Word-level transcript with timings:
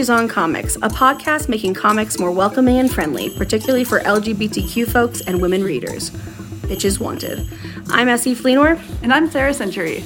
This 0.00 0.08
on 0.08 0.28
Comics, 0.28 0.76
a 0.76 0.88
podcast 0.88 1.50
making 1.50 1.74
comics 1.74 2.18
more 2.18 2.30
welcoming 2.30 2.78
and 2.78 2.90
friendly, 2.90 3.28
particularly 3.28 3.84
for 3.84 4.00
LGBTQ 4.00 4.90
folks 4.90 5.20
and 5.20 5.42
women 5.42 5.62
readers. 5.62 6.08
Bitches 6.62 6.98
Wanted. 6.98 7.46
I'm 7.88 8.08
Essie 8.08 8.34
Fleenor. 8.34 8.80
And 9.02 9.12
I'm 9.12 9.30
Sarah 9.30 9.52
Century. 9.52 10.02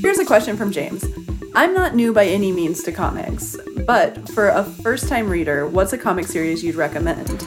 Here's 0.00 0.18
a 0.18 0.24
question 0.24 0.56
from 0.56 0.72
James. 0.72 1.04
I'm 1.54 1.74
not 1.74 1.94
new 1.94 2.14
by 2.14 2.24
any 2.24 2.50
means 2.50 2.82
to 2.84 2.92
comics, 2.92 3.58
but 3.86 4.26
for 4.30 4.48
a 4.48 4.64
first 4.64 5.06
time 5.06 5.28
reader, 5.28 5.66
what's 5.66 5.92
a 5.92 5.98
comic 5.98 6.24
series 6.24 6.64
you'd 6.64 6.76
recommend? 6.76 7.46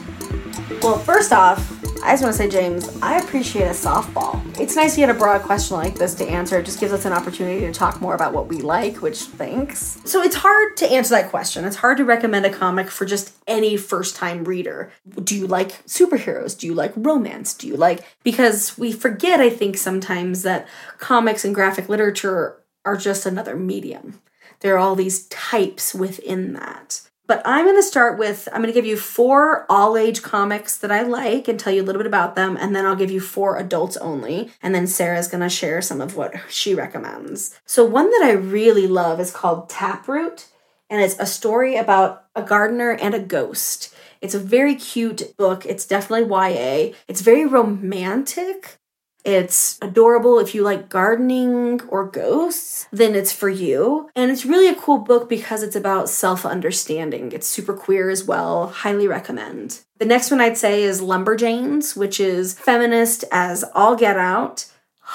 Well, 0.80 1.00
first 1.00 1.32
off, 1.32 1.73
I 2.04 2.10
just 2.10 2.22
want 2.22 2.34
to 2.34 2.38
say, 2.38 2.48
James, 2.50 2.94
I 3.00 3.18
appreciate 3.18 3.64
a 3.64 3.70
softball. 3.70 4.38
It's 4.60 4.76
nice 4.76 4.94
to 4.94 5.00
get 5.00 5.08
a 5.08 5.14
broad 5.14 5.40
question 5.40 5.78
like 5.78 5.94
this 5.94 6.14
to 6.16 6.28
answer. 6.28 6.58
It 6.58 6.66
just 6.66 6.78
gives 6.78 6.92
us 6.92 7.06
an 7.06 7.14
opportunity 7.14 7.60
to 7.60 7.72
talk 7.72 8.02
more 8.02 8.14
about 8.14 8.34
what 8.34 8.46
we 8.46 8.58
like, 8.58 9.00
which 9.00 9.22
thanks. 9.22 9.98
So 10.04 10.20
it's 10.20 10.36
hard 10.36 10.76
to 10.76 10.92
answer 10.92 11.14
that 11.14 11.30
question. 11.30 11.64
It's 11.64 11.76
hard 11.76 11.96
to 11.96 12.04
recommend 12.04 12.44
a 12.44 12.50
comic 12.50 12.90
for 12.90 13.06
just 13.06 13.34
any 13.46 13.78
first 13.78 14.16
time 14.16 14.44
reader. 14.44 14.92
Do 15.24 15.34
you 15.34 15.46
like 15.46 15.82
superheroes? 15.86 16.56
Do 16.58 16.66
you 16.66 16.74
like 16.74 16.92
romance? 16.94 17.54
Do 17.54 17.66
you 17.66 17.76
like. 17.76 18.04
Because 18.22 18.76
we 18.76 18.92
forget, 18.92 19.40
I 19.40 19.48
think, 19.48 19.78
sometimes 19.78 20.42
that 20.42 20.68
comics 20.98 21.42
and 21.42 21.54
graphic 21.54 21.88
literature 21.88 22.62
are 22.84 22.98
just 22.98 23.24
another 23.24 23.56
medium. 23.56 24.20
There 24.60 24.74
are 24.74 24.78
all 24.78 24.94
these 24.94 25.26
types 25.28 25.94
within 25.94 26.52
that. 26.52 27.00
But 27.26 27.40
I'm 27.44 27.64
going 27.64 27.76
to 27.76 27.82
start 27.82 28.18
with 28.18 28.48
I'm 28.52 28.60
going 28.60 28.72
to 28.72 28.78
give 28.78 28.84
you 28.84 28.96
four 28.96 29.64
all 29.70 29.96
age 29.96 30.22
comics 30.22 30.76
that 30.76 30.90
I 30.90 31.02
like 31.02 31.48
and 31.48 31.58
tell 31.58 31.72
you 31.72 31.82
a 31.82 31.84
little 31.84 32.00
bit 32.00 32.06
about 32.06 32.34
them. 32.34 32.56
And 32.56 32.76
then 32.76 32.84
I'll 32.84 32.96
give 32.96 33.10
you 33.10 33.20
four 33.20 33.56
adults 33.56 33.96
only. 33.96 34.50
And 34.62 34.74
then 34.74 34.86
Sarah's 34.86 35.28
going 35.28 35.42
to 35.42 35.48
share 35.48 35.80
some 35.80 36.00
of 36.00 36.16
what 36.16 36.34
she 36.50 36.74
recommends. 36.74 37.58
So, 37.64 37.84
one 37.84 38.10
that 38.10 38.22
I 38.24 38.32
really 38.32 38.86
love 38.86 39.20
is 39.20 39.30
called 39.30 39.70
Taproot. 39.70 40.46
And 40.90 41.00
it's 41.00 41.18
a 41.18 41.26
story 41.26 41.76
about 41.76 42.26
a 42.36 42.42
gardener 42.42 42.90
and 42.90 43.14
a 43.14 43.18
ghost. 43.18 43.94
It's 44.20 44.34
a 44.34 44.38
very 44.38 44.74
cute 44.74 45.36
book. 45.36 45.64
It's 45.66 45.86
definitely 45.86 46.28
YA. 46.28 46.94
It's 47.08 47.22
very 47.22 47.46
romantic. 47.46 48.78
It's 49.24 49.78
adorable 49.80 50.38
if 50.38 50.54
you 50.54 50.62
like 50.62 50.90
gardening 50.90 51.80
or 51.88 52.04
ghosts, 52.04 52.86
then 52.92 53.14
it's 53.14 53.32
for 53.32 53.48
you. 53.48 54.10
And 54.14 54.30
it's 54.30 54.44
really 54.44 54.68
a 54.68 54.74
cool 54.74 54.98
book 54.98 55.30
because 55.30 55.62
it's 55.62 55.76
about 55.76 56.10
self 56.10 56.44
understanding. 56.44 57.32
It's 57.32 57.46
super 57.46 57.72
queer 57.72 58.10
as 58.10 58.24
well. 58.24 58.68
Highly 58.68 59.08
recommend. 59.08 59.80
The 59.98 60.04
next 60.04 60.30
one 60.30 60.40
I'd 60.40 60.58
say 60.58 60.82
is 60.82 61.00
Lumberjanes, 61.00 61.96
which 61.96 62.20
is 62.20 62.58
feminist 62.58 63.24
as 63.32 63.64
all 63.74 63.96
get 63.96 64.18
out. 64.18 64.66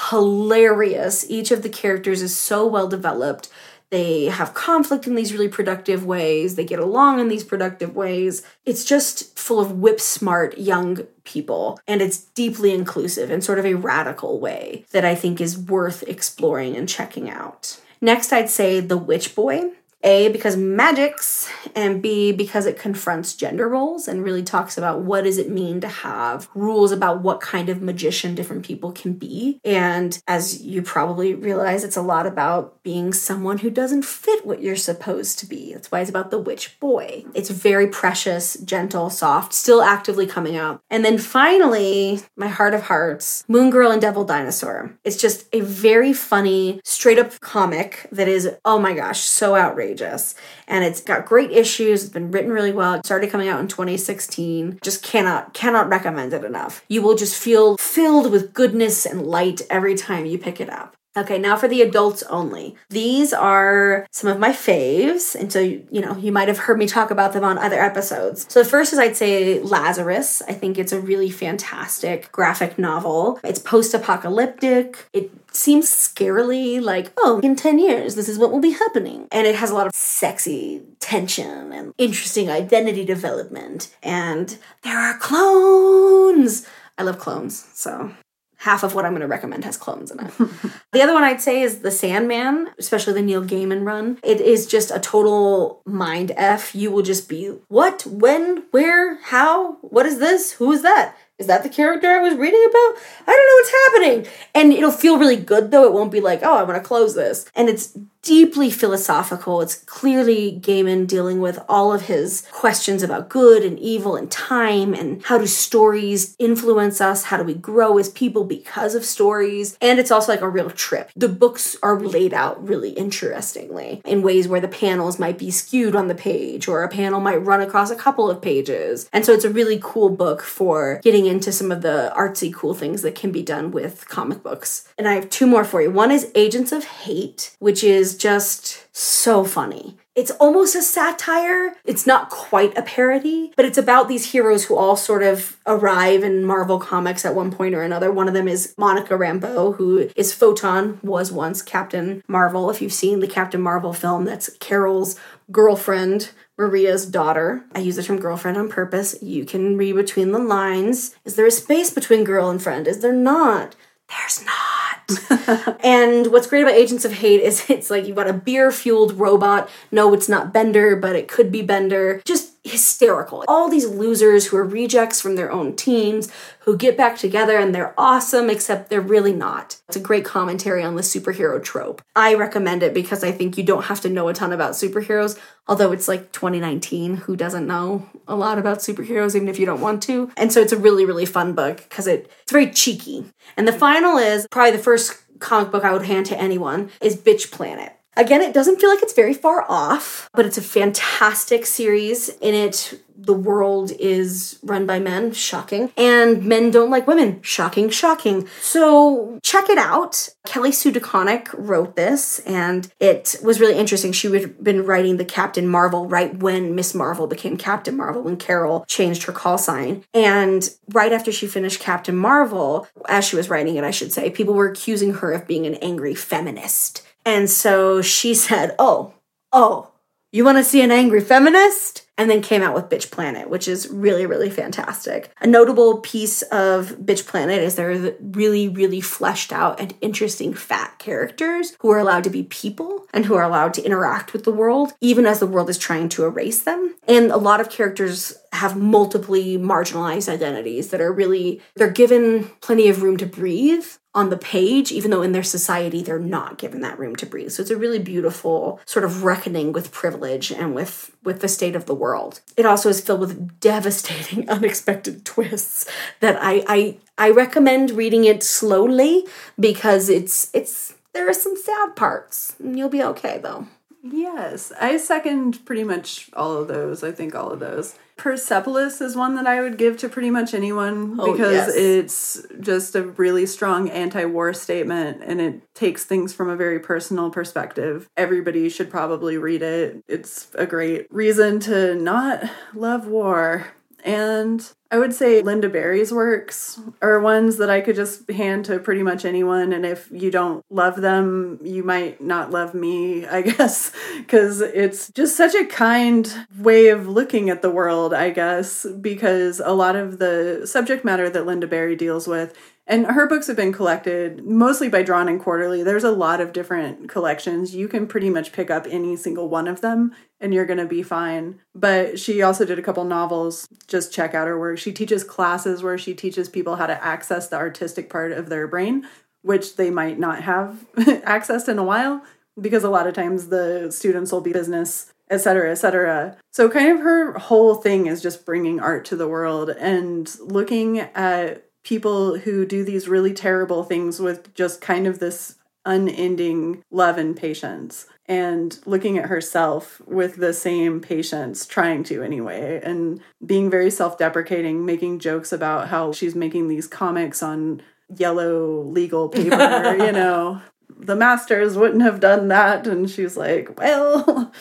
Hilarious. 0.09 1.29
Each 1.29 1.51
of 1.51 1.61
the 1.61 1.69
characters 1.69 2.21
is 2.23 2.35
so 2.35 2.65
well 2.65 2.87
developed. 2.87 3.49
They 3.91 4.25
have 4.25 4.53
conflict 4.53 5.07
in 5.07 5.15
these 5.15 5.33
really 5.33 5.47
productive 5.47 6.05
ways. 6.05 6.55
They 6.55 6.65
get 6.65 6.79
along 6.79 7.19
in 7.19 7.27
these 7.27 7.43
productive 7.43 7.95
ways. 7.95 8.43
It's 8.65 8.85
just 8.85 9.37
full 9.37 9.59
of 9.59 9.79
whip 9.79 9.99
smart 9.99 10.57
young 10.57 11.07
people. 11.23 11.79
And 11.87 12.01
it's 12.01 12.19
deeply 12.19 12.71
inclusive 12.71 13.31
in 13.31 13.41
sort 13.41 13.59
of 13.59 13.65
a 13.65 13.73
radical 13.73 14.39
way 14.39 14.85
that 14.91 15.05
I 15.05 15.15
think 15.15 15.41
is 15.41 15.57
worth 15.57 16.03
exploring 16.03 16.75
and 16.75 16.87
checking 16.87 17.29
out. 17.29 17.79
Next, 17.99 18.31
I'd 18.31 18.49
say 18.49 18.79
The 18.79 18.97
Witch 18.97 19.35
Boy. 19.35 19.71
A, 20.01 20.29
because 20.29 20.55
magics, 20.55 21.51
and 21.75 22.01
B, 22.01 22.31
because 22.31 22.65
it 22.65 22.79
confronts 22.79 23.35
gender 23.35 23.67
roles 23.67 24.07
and 24.07 24.23
really 24.23 24.43
talks 24.43 24.77
about 24.77 25.01
what 25.01 25.25
does 25.25 25.37
it 25.37 25.49
mean 25.49 25.81
to 25.81 25.89
have 25.89 26.47
rules 26.55 26.93
about 26.93 27.21
what 27.21 27.41
kind 27.41 27.67
of 27.67 27.81
magician 27.81 28.33
different 28.33 28.63
people 28.63 28.93
can 28.93 29.11
be. 29.11 29.59
And 29.65 30.17
as 30.25 30.61
you 30.61 30.81
probably 30.83 31.33
realize, 31.33 31.83
it's 31.83 31.97
a 31.97 32.01
lot 32.01 32.25
about 32.25 32.78
being 32.89 33.13
someone 33.13 33.59
who 33.59 33.69
doesn't 33.69 34.03
fit 34.03 34.45
what 34.45 34.61
you're 34.61 34.75
supposed 34.75 35.37
to 35.39 35.45
be. 35.45 35.73
That's 35.73 35.91
why 35.91 35.99
it's 36.01 36.09
about 36.09 36.31
the 36.31 36.39
witch 36.39 36.79
boy. 36.79 37.25
It's 37.33 37.49
very 37.49 37.87
precious, 37.87 38.55
gentle, 38.55 39.09
soft, 39.09 39.53
still 39.53 39.81
actively 39.81 40.25
coming 40.25 40.55
out. 40.55 40.81
And 40.89 41.05
then 41.05 41.17
finally, 41.17 42.21
my 42.35 42.47
heart 42.47 42.73
of 42.73 42.83
hearts, 42.83 43.43
Moon 43.47 43.69
Girl 43.69 43.91
and 43.91 44.01
Devil 44.01 44.23
Dinosaur. 44.23 44.93
It's 45.03 45.17
just 45.17 45.47
a 45.53 45.61
very 45.61 46.13
funny, 46.13 46.81
straight 46.83 47.19
up 47.19 47.39
comic 47.41 48.07
that 48.11 48.27
is, 48.27 48.49
oh 48.65 48.79
my 48.79 48.93
gosh, 48.93 49.21
so 49.21 49.55
outrageous 49.55 49.89
outrageous. 49.99 50.35
And 50.67 50.83
it's 50.83 51.01
got 51.01 51.25
great 51.25 51.51
issues. 51.51 52.03
It's 52.03 52.13
been 52.13 52.31
written 52.31 52.51
really 52.51 52.71
well. 52.71 52.95
It 52.95 53.05
started 53.05 53.31
coming 53.31 53.47
out 53.47 53.59
in 53.59 53.67
2016. 53.67 54.79
Just 54.81 55.03
cannot, 55.03 55.53
cannot 55.53 55.89
recommend 55.89 56.33
it 56.33 56.43
enough. 56.43 56.83
You 56.87 57.01
will 57.01 57.15
just 57.15 57.35
feel 57.35 57.77
filled 57.77 58.31
with 58.31 58.53
goodness 58.53 59.05
and 59.05 59.25
light 59.25 59.61
every 59.69 59.95
time 59.95 60.25
you 60.25 60.37
pick 60.37 60.59
it 60.59 60.69
up. 60.69 60.95
Okay, 61.17 61.39
now 61.39 61.57
for 61.57 61.67
the 61.67 61.81
adults 61.81 62.23
only. 62.23 62.75
These 62.89 63.33
are 63.33 64.05
some 64.11 64.29
of 64.29 64.39
my 64.39 64.51
faves, 64.51 65.35
and 65.35 65.51
so 65.51 65.59
you 65.59 66.01
know 66.01 66.15
you 66.17 66.31
might 66.31 66.47
have 66.47 66.59
heard 66.59 66.77
me 66.77 66.85
talk 66.85 67.09
about 67.09 67.33
them 67.33 67.43
on 67.43 67.57
other 67.57 67.79
episodes. 67.79 68.45
So 68.49 68.61
the 68.63 68.69
first 68.69 68.93
is 68.93 68.99
I'd 68.99 69.17
say 69.17 69.59
Lazarus. 69.59 70.41
I 70.47 70.53
think 70.53 70.77
it's 70.77 70.91
a 70.91 70.99
really 70.99 71.29
fantastic 71.29 72.31
graphic 72.31 72.77
novel. 72.77 73.39
It's 73.43 73.59
post-apocalyptic. 73.59 75.07
It 75.11 75.31
seems 75.51 75.89
scarily 75.89 76.79
like, 76.79 77.11
oh, 77.17 77.39
in 77.43 77.55
10 77.55 77.79
years, 77.79 78.13
this 78.15 78.29
is 78.29 78.37
what 78.37 78.51
will 78.51 78.61
be 78.61 78.71
happening. 78.71 79.27
And 79.31 79.47
it 79.47 79.55
has 79.55 79.71
a 79.71 79.73
lot 79.73 79.87
of 79.87 79.95
sexy 79.95 80.83
tension 80.99 81.73
and 81.73 81.93
interesting 81.97 82.51
identity 82.51 83.03
development. 83.03 83.95
And 84.03 84.57
there 84.83 84.99
are 84.99 85.17
clones. 85.17 86.67
I 86.97 87.03
love 87.03 87.17
clones, 87.17 87.67
so 87.73 88.11
half 88.59 88.83
of 88.83 88.93
what 88.93 89.05
I'm 89.05 89.11
going 89.13 89.21
to 89.21 89.27
recommend 89.27 89.63
has 89.63 89.77
clones 89.77 90.11
in 90.11 90.19
it. 90.19 90.33
the 90.91 91.01
other 91.01 91.13
one 91.13 91.23
I'd 91.23 91.41
say 91.41 91.61
is 91.61 91.79
The 91.79 91.91
Sandman, 91.91 92.69
especially 92.77 93.13
the 93.13 93.21
Neil 93.21 93.43
Gaiman 93.43 93.85
run. 93.85 94.19
It 94.21 94.41
is 94.41 94.67
just 94.67 94.91
a 94.91 94.99
total 94.99 95.81
mind 95.85 96.33
F. 96.35 96.75
You 96.75 96.91
will 96.91 97.01
just 97.01 97.29
be, 97.29 97.47
what, 97.69 98.05
when, 98.05 98.65
where, 98.71 99.15
how, 99.21 99.73
what 99.81 100.05
is 100.05 100.19
this, 100.19 100.53
who 100.53 100.71
is 100.73 100.81
that? 100.81 101.15
Is 101.37 101.47
that 101.47 101.63
the 101.63 101.69
character 101.69 102.09
I 102.09 102.19
was 102.19 102.37
reading 102.37 102.65
about? 102.69 103.01
I 103.25 103.31
don't 103.31 103.47
know 103.47 103.55
what's 103.55 104.17
happening. 104.17 104.33
And 104.53 104.73
it'll 104.73 104.91
feel 104.91 105.17
really 105.17 105.37
good 105.37 105.71
though. 105.71 105.85
It 105.85 105.93
won't 105.93 106.11
be 106.11 106.19
like, 106.19 106.41
oh, 106.43 106.57
I 106.57 106.63
want 106.63 106.75
to 106.75 106.85
close 106.85 107.15
this. 107.15 107.49
And 107.55 107.69
it's 107.69 107.97
deeply 108.29 108.69
philosophical. 108.69 109.59
It's 109.59 109.73
clearly 109.73 110.59
Gaiman 110.61 111.07
dealing 111.07 111.41
with 111.41 111.57
all 111.67 111.91
of 111.91 112.03
his 112.03 112.47
questions 112.51 113.01
about 113.01 113.27
good 113.27 113.63
and 113.63 113.79
evil 113.79 114.15
and 114.15 114.29
time 114.29 114.93
and 114.93 115.23
how 115.23 115.39
do 115.39 115.47
stories 115.47 116.35
influence 116.37 117.01
us? 117.01 117.23
How 117.23 117.37
do 117.37 117.43
we 117.43 117.55
grow 117.55 117.97
as 117.97 118.07
people 118.09 118.43
because 118.43 118.93
of 118.93 119.03
stories? 119.03 119.75
And 119.81 119.97
it's 119.97 120.11
also 120.11 120.31
like 120.31 120.41
a 120.41 120.47
real 120.47 120.69
trip. 120.69 121.09
The 121.15 121.27
books 121.27 121.75
are 121.81 121.99
laid 121.99 122.31
out 122.31 122.63
really 122.63 122.91
interestingly 122.91 124.03
in 124.05 124.21
ways 124.21 124.47
where 124.47 124.61
the 124.61 124.67
panels 124.67 125.17
might 125.17 125.39
be 125.39 125.49
skewed 125.49 125.95
on 125.95 126.07
the 126.07 126.13
page 126.13 126.67
or 126.67 126.83
a 126.83 126.87
panel 126.87 127.19
might 127.19 127.37
run 127.37 127.61
across 127.61 127.89
a 127.89 127.95
couple 127.95 128.29
of 128.29 128.43
pages. 128.43 129.09
And 129.11 129.25
so 129.25 129.33
it's 129.33 129.43
a 129.43 129.49
really 129.49 129.79
cool 129.81 130.09
book 130.09 130.43
for 130.43 130.99
getting 131.01 131.25
into 131.25 131.51
some 131.51 131.71
of 131.71 131.81
the 131.81 132.13
artsy 132.15 132.53
cool 132.53 132.75
things 132.75 133.01
that 133.01 133.15
can 133.15 133.31
be 133.31 133.41
done 133.41 133.71
with 133.71 134.07
comic 134.07 134.43
books. 134.43 134.87
And 134.99 135.07
I 135.07 135.13
have 135.13 135.31
two 135.31 135.47
more 135.47 135.65
for 135.65 135.81
you. 135.81 135.89
One 135.89 136.11
is 136.11 136.31
Agents 136.35 136.71
of 136.71 136.83
Hate, 136.83 137.55
which 137.57 137.83
is 137.83 138.18
just 138.19 138.85
so 138.95 139.43
funny. 139.43 139.97
It's 140.15 140.31
almost 140.31 140.75
a 140.75 140.81
satire. 140.81 141.75
It's 141.85 142.05
not 142.05 142.29
quite 142.29 142.77
a 142.77 142.81
parody, 142.81 143.53
but 143.55 143.63
it's 143.63 143.77
about 143.77 144.09
these 144.09 144.31
heroes 144.33 144.65
who 144.65 144.75
all 144.75 144.97
sort 144.97 145.23
of 145.23 145.57
arrive 145.65 146.23
in 146.23 146.43
Marvel 146.43 146.77
Comics 146.77 147.23
at 147.23 147.35
one 147.35 147.51
point 147.51 147.73
or 147.73 147.83
another. 147.83 148.11
One 148.11 148.27
of 148.27 148.33
them 148.33 148.47
is 148.47 148.73
Monica 148.77 149.13
Rambeau, 149.13 149.77
who 149.77 150.09
is 150.17 150.33
Photon, 150.33 150.99
was 151.01 151.31
once 151.31 151.61
Captain 151.61 152.21
Marvel. 152.27 152.69
If 152.69 152.81
you've 152.81 152.91
seen 152.91 153.21
the 153.21 153.27
Captain 153.27 153.61
Marvel 153.61 153.93
film, 153.93 154.25
that's 154.25 154.49
Carol's 154.57 155.17
girlfriend 155.51 156.31
Maria's 156.57 157.05
daughter. 157.05 157.63
I 157.73 157.79
use 157.79 157.95
the 157.95 158.03
term 158.03 158.19
girlfriend 158.19 158.57
on 158.57 158.67
purpose. 158.67 159.15
You 159.21 159.45
can 159.45 159.77
read 159.77 159.95
between 159.95 160.33
the 160.33 160.39
lines. 160.39 161.15
Is 161.23 161.37
there 161.37 161.47
a 161.47 161.51
space 161.51 161.89
between 161.89 162.25
girl 162.25 162.49
and 162.49 162.61
friend? 162.61 162.85
Is 162.85 162.99
there 162.99 163.13
not? 163.13 163.77
There's 164.09 164.43
not. 164.43 164.78
and 165.83 166.27
what's 166.31 166.47
great 166.47 166.61
about 166.61 166.75
Agents 166.75 167.05
of 167.05 167.13
Hate 167.13 167.41
is 167.41 167.65
it's 167.69 167.89
like 167.89 168.05
you've 168.05 168.15
got 168.15 168.27
a 168.27 168.33
beer 168.33 168.71
fueled 168.71 169.13
robot. 169.13 169.69
No, 169.91 170.13
it's 170.13 170.29
not 170.29 170.53
Bender, 170.53 170.95
but 170.95 171.15
it 171.15 171.27
could 171.27 171.51
be 171.51 171.61
Bender. 171.61 172.21
Just 172.25 172.48
hysterical. 172.69 173.43
All 173.47 173.69
these 173.69 173.87
losers 173.87 174.47
who 174.47 174.57
are 174.57 174.63
rejects 174.63 175.19
from 175.21 175.35
their 175.35 175.51
own 175.51 175.75
teams 175.75 176.31
who 176.61 176.77
get 176.77 176.97
back 176.97 177.17
together 177.17 177.57
and 177.57 177.73
they're 177.73 177.93
awesome, 177.97 178.49
except 178.49 178.89
they're 178.89 179.01
really 179.01 179.33
not. 179.33 179.77
It's 179.87 179.97
a 179.97 179.99
great 179.99 180.25
commentary 180.25 180.83
on 180.83 180.95
the 180.95 181.01
superhero 181.01 181.61
trope. 181.63 182.01
I 182.15 182.35
recommend 182.35 182.83
it 182.83 182.93
because 182.93 183.23
I 183.23 183.31
think 183.31 183.57
you 183.57 183.63
don't 183.63 183.85
have 183.85 184.01
to 184.01 184.09
know 184.09 184.27
a 184.27 184.33
ton 184.33 184.53
about 184.53 184.71
superheroes, 184.71 185.39
although 185.67 185.91
it's 185.91 186.07
like 186.07 186.31
2019. 186.31 187.15
Who 187.17 187.35
doesn't 187.35 187.67
know 187.67 188.07
a 188.27 188.35
lot 188.35 188.57
about 188.57 188.79
superheroes, 188.79 189.35
even 189.35 189.47
if 189.47 189.59
you 189.59 189.65
don't 189.65 189.81
want 189.81 190.03
to? 190.03 190.31
And 190.37 190.53
so 190.53 190.61
it's 190.61 190.73
a 190.73 190.77
really, 190.77 191.05
really 191.05 191.25
fun 191.25 191.53
book 191.53 191.77
because 191.77 192.07
it, 192.07 192.31
it's 192.43 192.51
very 192.51 192.69
cheeky. 192.69 193.25
And 193.57 193.67
the 193.67 193.73
final 193.73 194.17
is 194.17 194.47
probably 194.51 194.71
the 194.71 194.83
first 194.83 195.17
comic 195.39 195.71
book 195.71 195.83
I 195.83 195.93
would 195.93 196.05
hand 196.05 196.25
to 196.27 196.39
anyone 196.39 196.89
is 197.01 197.17
Bitch 197.17 197.51
Planet. 197.51 197.93
Again, 198.19 198.41
it 198.41 198.53
doesn't 198.53 198.81
feel 198.81 198.89
like 198.89 199.01
it's 199.01 199.13
very 199.13 199.33
far 199.33 199.65
off, 199.69 200.29
but 200.33 200.45
it's 200.45 200.57
a 200.57 200.61
fantastic 200.61 201.65
series. 201.65 202.27
In 202.27 202.53
it, 202.53 203.01
the 203.15 203.33
world 203.33 203.93
is 203.97 204.59
run 204.61 204.85
by 204.85 204.99
men, 204.99 205.31
shocking, 205.31 205.89
and 205.95 206.43
men 206.43 206.69
don't 206.69 206.89
like 206.89 207.07
women, 207.07 207.41
shocking, 207.41 207.89
shocking. 207.89 208.45
So 208.59 209.39
check 209.41 209.69
it 209.69 209.77
out. 209.77 210.27
Kelly 210.45 210.73
Sue 210.73 210.91
DeConnick 210.91 211.47
wrote 211.53 211.95
this, 211.95 212.39
and 212.39 212.91
it 212.99 213.37
was 213.41 213.61
really 213.61 213.77
interesting. 213.77 214.11
She 214.11 214.29
had 214.29 214.61
been 214.61 214.85
writing 214.85 215.15
the 215.15 215.23
Captain 215.23 215.65
Marvel 215.65 216.05
right 216.05 216.35
when 216.35 216.75
Miss 216.75 216.93
Marvel 216.93 217.25
became 217.25 217.55
Captain 217.55 217.95
Marvel, 217.95 218.23
when 218.23 218.35
Carol 218.35 218.83
changed 218.89 219.23
her 219.23 219.31
call 219.31 219.57
sign. 219.57 220.03
And 220.13 220.69
right 220.89 221.13
after 221.13 221.31
she 221.31 221.47
finished 221.47 221.79
Captain 221.79 222.17
Marvel, 222.17 222.85
as 223.07 223.23
she 223.23 223.37
was 223.37 223.49
writing 223.49 223.77
it, 223.77 223.85
I 223.85 223.91
should 223.91 224.11
say, 224.11 224.29
people 224.29 224.55
were 224.55 224.67
accusing 224.67 225.13
her 225.15 225.31
of 225.31 225.47
being 225.47 225.65
an 225.65 225.75
angry 225.75 226.15
feminist. 226.15 227.05
And 227.29 227.47
so 227.47 228.01
she 228.01 228.33
said, 228.47 228.75
Oh, 228.79 229.13
oh, 229.51 229.91
you 230.31 230.43
want 230.45 230.57
to 230.57 230.63
see 230.63 230.81
an 230.81 230.91
angry 230.91 231.21
feminist? 231.21 232.05
And 232.17 232.29
then 232.29 232.41
came 232.41 232.61
out 232.61 232.75
with 232.75 232.89
Bitch 232.89 233.11
Planet, 233.11 233.49
which 233.49 233.65
is 233.65 233.87
really, 233.87 234.25
really 234.25 234.49
fantastic. 234.49 235.31
A 235.39 235.47
notable 235.47 235.99
piece 235.99 236.41
of 236.41 236.97
Bitch 236.97 237.25
Planet 237.25 237.63
is 237.63 237.75
there 237.75 237.91
are 237.91 238.13
really, 238.19 238.67
really 238.67 238.99
fleshed 238.99 239.53
out 239.53 239.79
and 239.79 239.93
interesting 240.01 240.53
fat 240.53 240.99
characters 240.99 241.77
who 241.79 241.89
are 241.91 241.97
allowed 241.97 242.25
to 242.25 242.29
be 242.29 242.43
people 242.43 243.05
and 243.13 243.25
who 243.25 243.35
are 243.35 243.43
allowed 243.43 243.73
to 243.75 243.83
interact 243.83 244.33
with 244.33 244.43
the 244.43 244.51
world, 244.51 244.91
even 244.99 245.25
as 245.25 245.39
the 245.39 245.47
world 245.47 245.69
is 245.69 245.77
trying 245.77 246.09
to 246.09 246.25
erase 246.25 246.61
them. 246.63 246.93
And 247.07 247.31
a 247.31 247.37
lot 247.37 247.61
of 247.61 247.69
characters 247.69 248.37
have 248.51 248.75
multiply 248.75 249.55
marginalized 249.55 250.27
identities 250.27 250.89
that 250.89 250.99
are 250.99 251.13
really, 251.13 251.61
they're 251.77 251.89
given 251.89 252.49
plenty 252.59 252.89
of 252.89 253.01
room 253.01 253.15
to 253.15 253.25
breathe 253.25 253.85
on 254.15 254.29
the 254.29 254.37
page, 254.37 254.91
even 254.91 255.11
though 255.11 255.21
in 255.21 255.33
their 255.33 255.43
society 255.43 256.01
they're 256.01 256.19
not 256.19 256.57
given 256.57 256.81
that 256.81 256.97
room 256.97 257.15
to 257.17 257.25
breathe. 257.25 257.51
So 257.51 257.61
it's 257.61 257.71
a 257.71 257.77
really 257.77 257.99
beautiful 257.99 258.79
sort 258.85 259.05
of 259.05 259.23
reckoning 259.23 259.71
with 259.71 259.91
privilege 259.91 260.51
and 260.51 260.73
with 260.73 261.11
with 261.23 261.41
the 261.41 261.47
state 261.47 261.75
of 261.75 261.85
the 261.85 261.93
world. 261.93 262.41
It 262.57 262.65
also 262.65 262.89
is 262.89 263.01
filled 263.01 263.19
with 263.19 263.59
devastating, 263.59 264.49
unexpected 264.49 265.25
twists 265.25 265.89
that 266.21 266.37
I 266.41 266.63
I 266.67 266.97
I 267.17 267.29
recommend 267.29 267.91
reading 267.91 268.25
it 268.25 268.43
slowly 268.43 269.25
because 269.59 270.09
it's 270.09 270.49
it's 270.53 270.95
there 271.13 271.29
are 271.29 271.33
some 271.33 271.55
sad 271.55 271.95
parts. 271.95 272.55
You'll 272.63 272.89
be 272.89 273.03
okay 273.03 273.39
though. 273.41 273.67
Yes, 274.01 274.71
I 274.79 274.97
second 274.97 275.65
pretty 275.65 275.83
much 275.83 276.29
all 276.33 276.55
of 276.55 276.67
those. 276.67 277.03
I 277.03 277.11
think 277.11 277.35
all 277.35 277.51
of 277.51 277.59
those. 277.59 277.95
Persepolis 278.15 279.01
is 279.01 279.15
one 279.15 279.35
that 279.35 279.47
I 279.47 279.61
would 279.61 279.77
give 279.77 279.97
to 279.97 280.09
pretty 280.09 280.29
much 280.29 280.53
anyone 280.53 281.17
Oh, 281.19 281.31
because 281.31 281.67
yes. 281.67 281.75
it's 281.75 282.47
just 282.59 282.95
a 282.95 283.03
really 283.03 283.45
strong 283.45 283.89
anti 283.89 284.25
war 284.25 284.53
statement 284.53 285.21
and 285.23 285.39
it 285.39 285.61
takes 285.73 286.05
things 286.05 286.33
from 286.33 286.49
a 286.49 286.55
very 286.55 286.79
personal 286.79 287.29
perspective. 287.29 288.07
Everybody 288.17 288.69
should 288.69 288.89
probably 288.89 289.37
read 289.37 289.61
it. 289.61 290.03
It's 290.07 290.49
a 290.55 290.65
great 290.65 291.07
reason 291.11 291.59
to 291.61 291.95
not 291.95 292.43
love 292.73 293.07
war. 293.07 293.67
And 294.03 294.69
I 294.91 294.97
would 294.97 295.13
say 295.13 295.43
Lynda 295.43 295.71
Barry's 295.71 296.11
works 296.11 296.79
are 297.01 297.19
ones 297.19 297.57
that 297.57 297.69
I 297.69 297.79
could 297.79 297.95
just 297.95 298.29
hand 298.31 298.65
to 298.65 298.79
pretty 298.79 299.03
much 299.03 299.23
anyone. 299.23 299.71
And 299.71 299.85
if 299.85 300.09
you 300.11 300.31
don't 300.31 300.65
love 300.71 300.95
them, 301.01 301.59
you 301.63 301.83
might 301.83 302.19
not 302.19 302.49
love 302.49 302.73
me, 302.73 303.25
I 303.27 303.43
guess, 303.43 303.91
because 304.17 304.61
it's 304.61 305.11
just 305.11 305.37
such 305.37 305.53
a 305.53 305.65
kind 305.65 306.47
way 306.57 306.87
of 306.87 307.07
looking 307.07 307.49
at 307.51 307.61
the 307.61 307.69
world, 307.69 308.13
I 308.13 308.31
guess, 308.31 308.85
because 308.99 309.61
a 309.63 309.73
lot 309.73 309.95
of 309.95 310.17
the 310.17 310.65
subject 310.65 311.05
matter 311.05 311.29
that 311.29 311.45
Lynda 311.45 311.69
Barry 311.69 311.95
deals 311.95 312.27
with 312.27 312.57
and 312.89 313.05
her 313.05 313.27
books 313.27 313.45
have 313.45 313.55
been 313.55 313.71
collected 313.71 314.43
mostly 314.43 314.89
by 314.89 315.03
Drawn 315.03 315.29
and 315.29 315.39
Quarterly. 315.39 315.83
There's 315.83 316.03
a 316.03 316.11
lot 316.11 316.41
of 316.41 316.51
different 316.51 317.07
collections. 317.07 317.75
You 317.75 317.87
can 317.87 318.07
pretty 318.07 318.31
much 318.31 318.51
pick 318.51 318.71
up 318.71 318.87
any 318.89 319.15
single 319.15 319.47
one 319.47 319.67
of 319.67 319.81
them 319.81 320.15
and 320.41 320.55
you're 320.55 320.65
going 320.65 320.79
to 320.79 320.87
be 320.87 321.03
fine. 321.03 321.59
But 321.75 322.19
she 322.19 322.41
also 322.41 322.65
did 322.65 322.79
a 322.79 322.81
couple 322.81 323.03
novels. 323.03 323.67
Just 323.87 324.11
check 324.11 324.33
out 324.33 324.47
her 324.47 324.59
work. 324.59 324.78
She 324.79 324.91
teaches 324.91 325.23
classes 325.23 325.83
where 325.83 325.97
she 325.97 326.13
teaches 326.13 326.49
people 326.49 326.77
how 326.77 326.87
to 326.87 327.03
access 327.03 327.47
the 327.47 327.57
artistic 327.57 328.09
part 328.09 328.31
of 328.31 328.49
their 328.49 328.67
brain, 328.67 329.07
which 329.41 329.75
they 329.75 329.89
might 329.89 330.19
not 330.19 330.43
have 330.43 330.85
accessed 330.97 331.67
in 331.67 331.77
a 331.77 331.83
while 331.83 332.23
because 332.59 332.83
a 332.83 332.89
lot 332.89 333.07
of 333.07 333.13
times 333.13 333.47
the 333.47 333.91
students 333.91 334.31
will 334.31 334.41
be 334.41 334.51
business 334.51 335.13
et 335.29 335.37
cetera, 335.37 335.71
et 335.71 335.75
cetera. 335.75 336.37
So, 336.51 336.69
kind 336.69 336.91
of 336.91 336.99
her 336.99 337.33
whole 337.37 337.75
thing 337.75 338.07
is 338.07 338.21
just 338.21 338.45
bringing 338.45 338.79
art 338.79 339.05
to 339.05 339.15
the 339.15 339.27
world 339.27 339.69
and 339.69 340.29
looking 340.39 340.99
at 340.99 341.65
people 341.83 342.37
who 342.37 342.65
do 342.65 342.83
these 342.83 343.07
really 343.07 343.33
terrible 343.33 343.83
things 343.83 344.19
with 344.19 344.53
just 344.53 344.81
kind 344.81 345.07
of 345.07 345.19
this 345.19 345.55
unending 345.85 346.83
love 346.91 347.17
and 347.17 347.37
patience 347.37 348.05
and 348.29 348.79
looking 348.85 349.17
at 349.17 349.25
herself 349.25 350.01
with 350.05 350.37
the 350.37 350.53
same 350.53 351.01
patience 351.01 351.65
trying 351.65 352.03
to 352.03 352.23
anyway 352.23 352.79
and 352.83 353.19
being 353.45 353.69
very 353.69 353.91
self-deprecating 353.91 354.85
making 354.85 355.19
jokes 355.19 355.51
about 355.51 355.89
how 355.89 356.13
she's 356.13 356.35
making 356.35 356.69
these 356.69 356.87
comics 356.87 357.43
on 357.43 357.81
yellow 358.15 358.81
legal 358.83 359.27
paper 359.29 359.95
you 359.97 360.11
know 360.13 360.61
the 360.97 361.15
masters 361.15 361.75
wouldn't 361.75 362.03
have 362.03 362.21
done 362.21 362.47
that 362.47 362.87
and 362.87 363.09
she's 363.09 363.35
like 363.35 363.77
well 363.77 364.53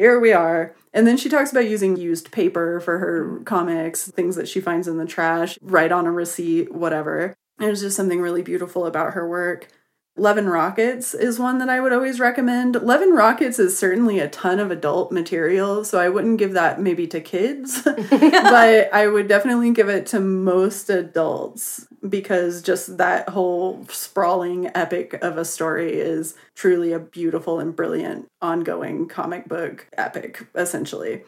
here 0.00 0.18
we 0.18 0.32
are. 0.32 0.74
And 0.94 1.06
then 1.06 1.18
she 1.18 1.28
talks 1.28 1.52
about 1.52 1.68
using 1.68 1.94
used 1.94 2.32
paper 2.32 2.80
for 2.80 3.00
her 3.00 3.40
comics, 3.44 4.10
things 4.10 4.34
that 4.36 4.48
she 4.48 4.58
finds 4.58 4.88
in 4.88 4.96
the 4.96 5.04
trash, 5.04 5.58
write 5.60 5.92
on 5.92 6.06
a 6.06 6.10
receipt, 6.10 6.72
whatever. 6.72 7.36
And 7.58 7.68
it's 7.68 7.82
just 7.82 7.98
something 7.98 8.22
really 8.22 8.40
beautiful 8.40 8.86
about 8.86 9.12
her 9.12 9.28
work. 9.28 9.68
And 10.16 10.50
Rockets 10.50 11.14
is 11.14 11.38
one 11.38 11.58
that 11.58 11.70
I 11.70 11.80
would 11.80 11.92
always 11.92 12.20
recommend. 12.20 12.76
And 12.76 13.14
Rockets 13.14 13.58
is 13.58 13.78
certainly 13.78 14.18
a 14.18 14.28
ton 14.28 14.60
of 14.60 14.70
adult 14.70 15.12
material, 15.12 15.84
so 15.84 15.98
I 15.98 16.08
wouldn't 16.08 16.38
give 16.38 16.52
that 16.52 16.80
maybe 16.80 17.06
to 17.08 17.20
kids, 17.20 17.82
but 17.84 18.92
I 18.92 19.06
would 19.06 19.28
definitely 19.28 19.72
give 19.72 19.88
it 19.88 20.06
to 20.08 20.20
most 20.20 20.90
adults 20.90 21.86
because 22.06 22.62
just 22.62 22.98
that 22.98 23.28
whole 23.30 23.86
sprawling 23.88 24.70
epic 24.74 25.14
of 25.22 25.38
a 25.38 25.44
story 25.44 25.94
is 25.94 26.34
truly 26.54 26.92
a 26.92 26.98
beautiful 26.98 27.60
and 27.60 27.74
brilliant 27.74 28.28
ongoing 28.42 29.08
comic 29.08 29.48
book 29.48 29.86
epic, 29.96 30.46
essentially. 30.54 31.22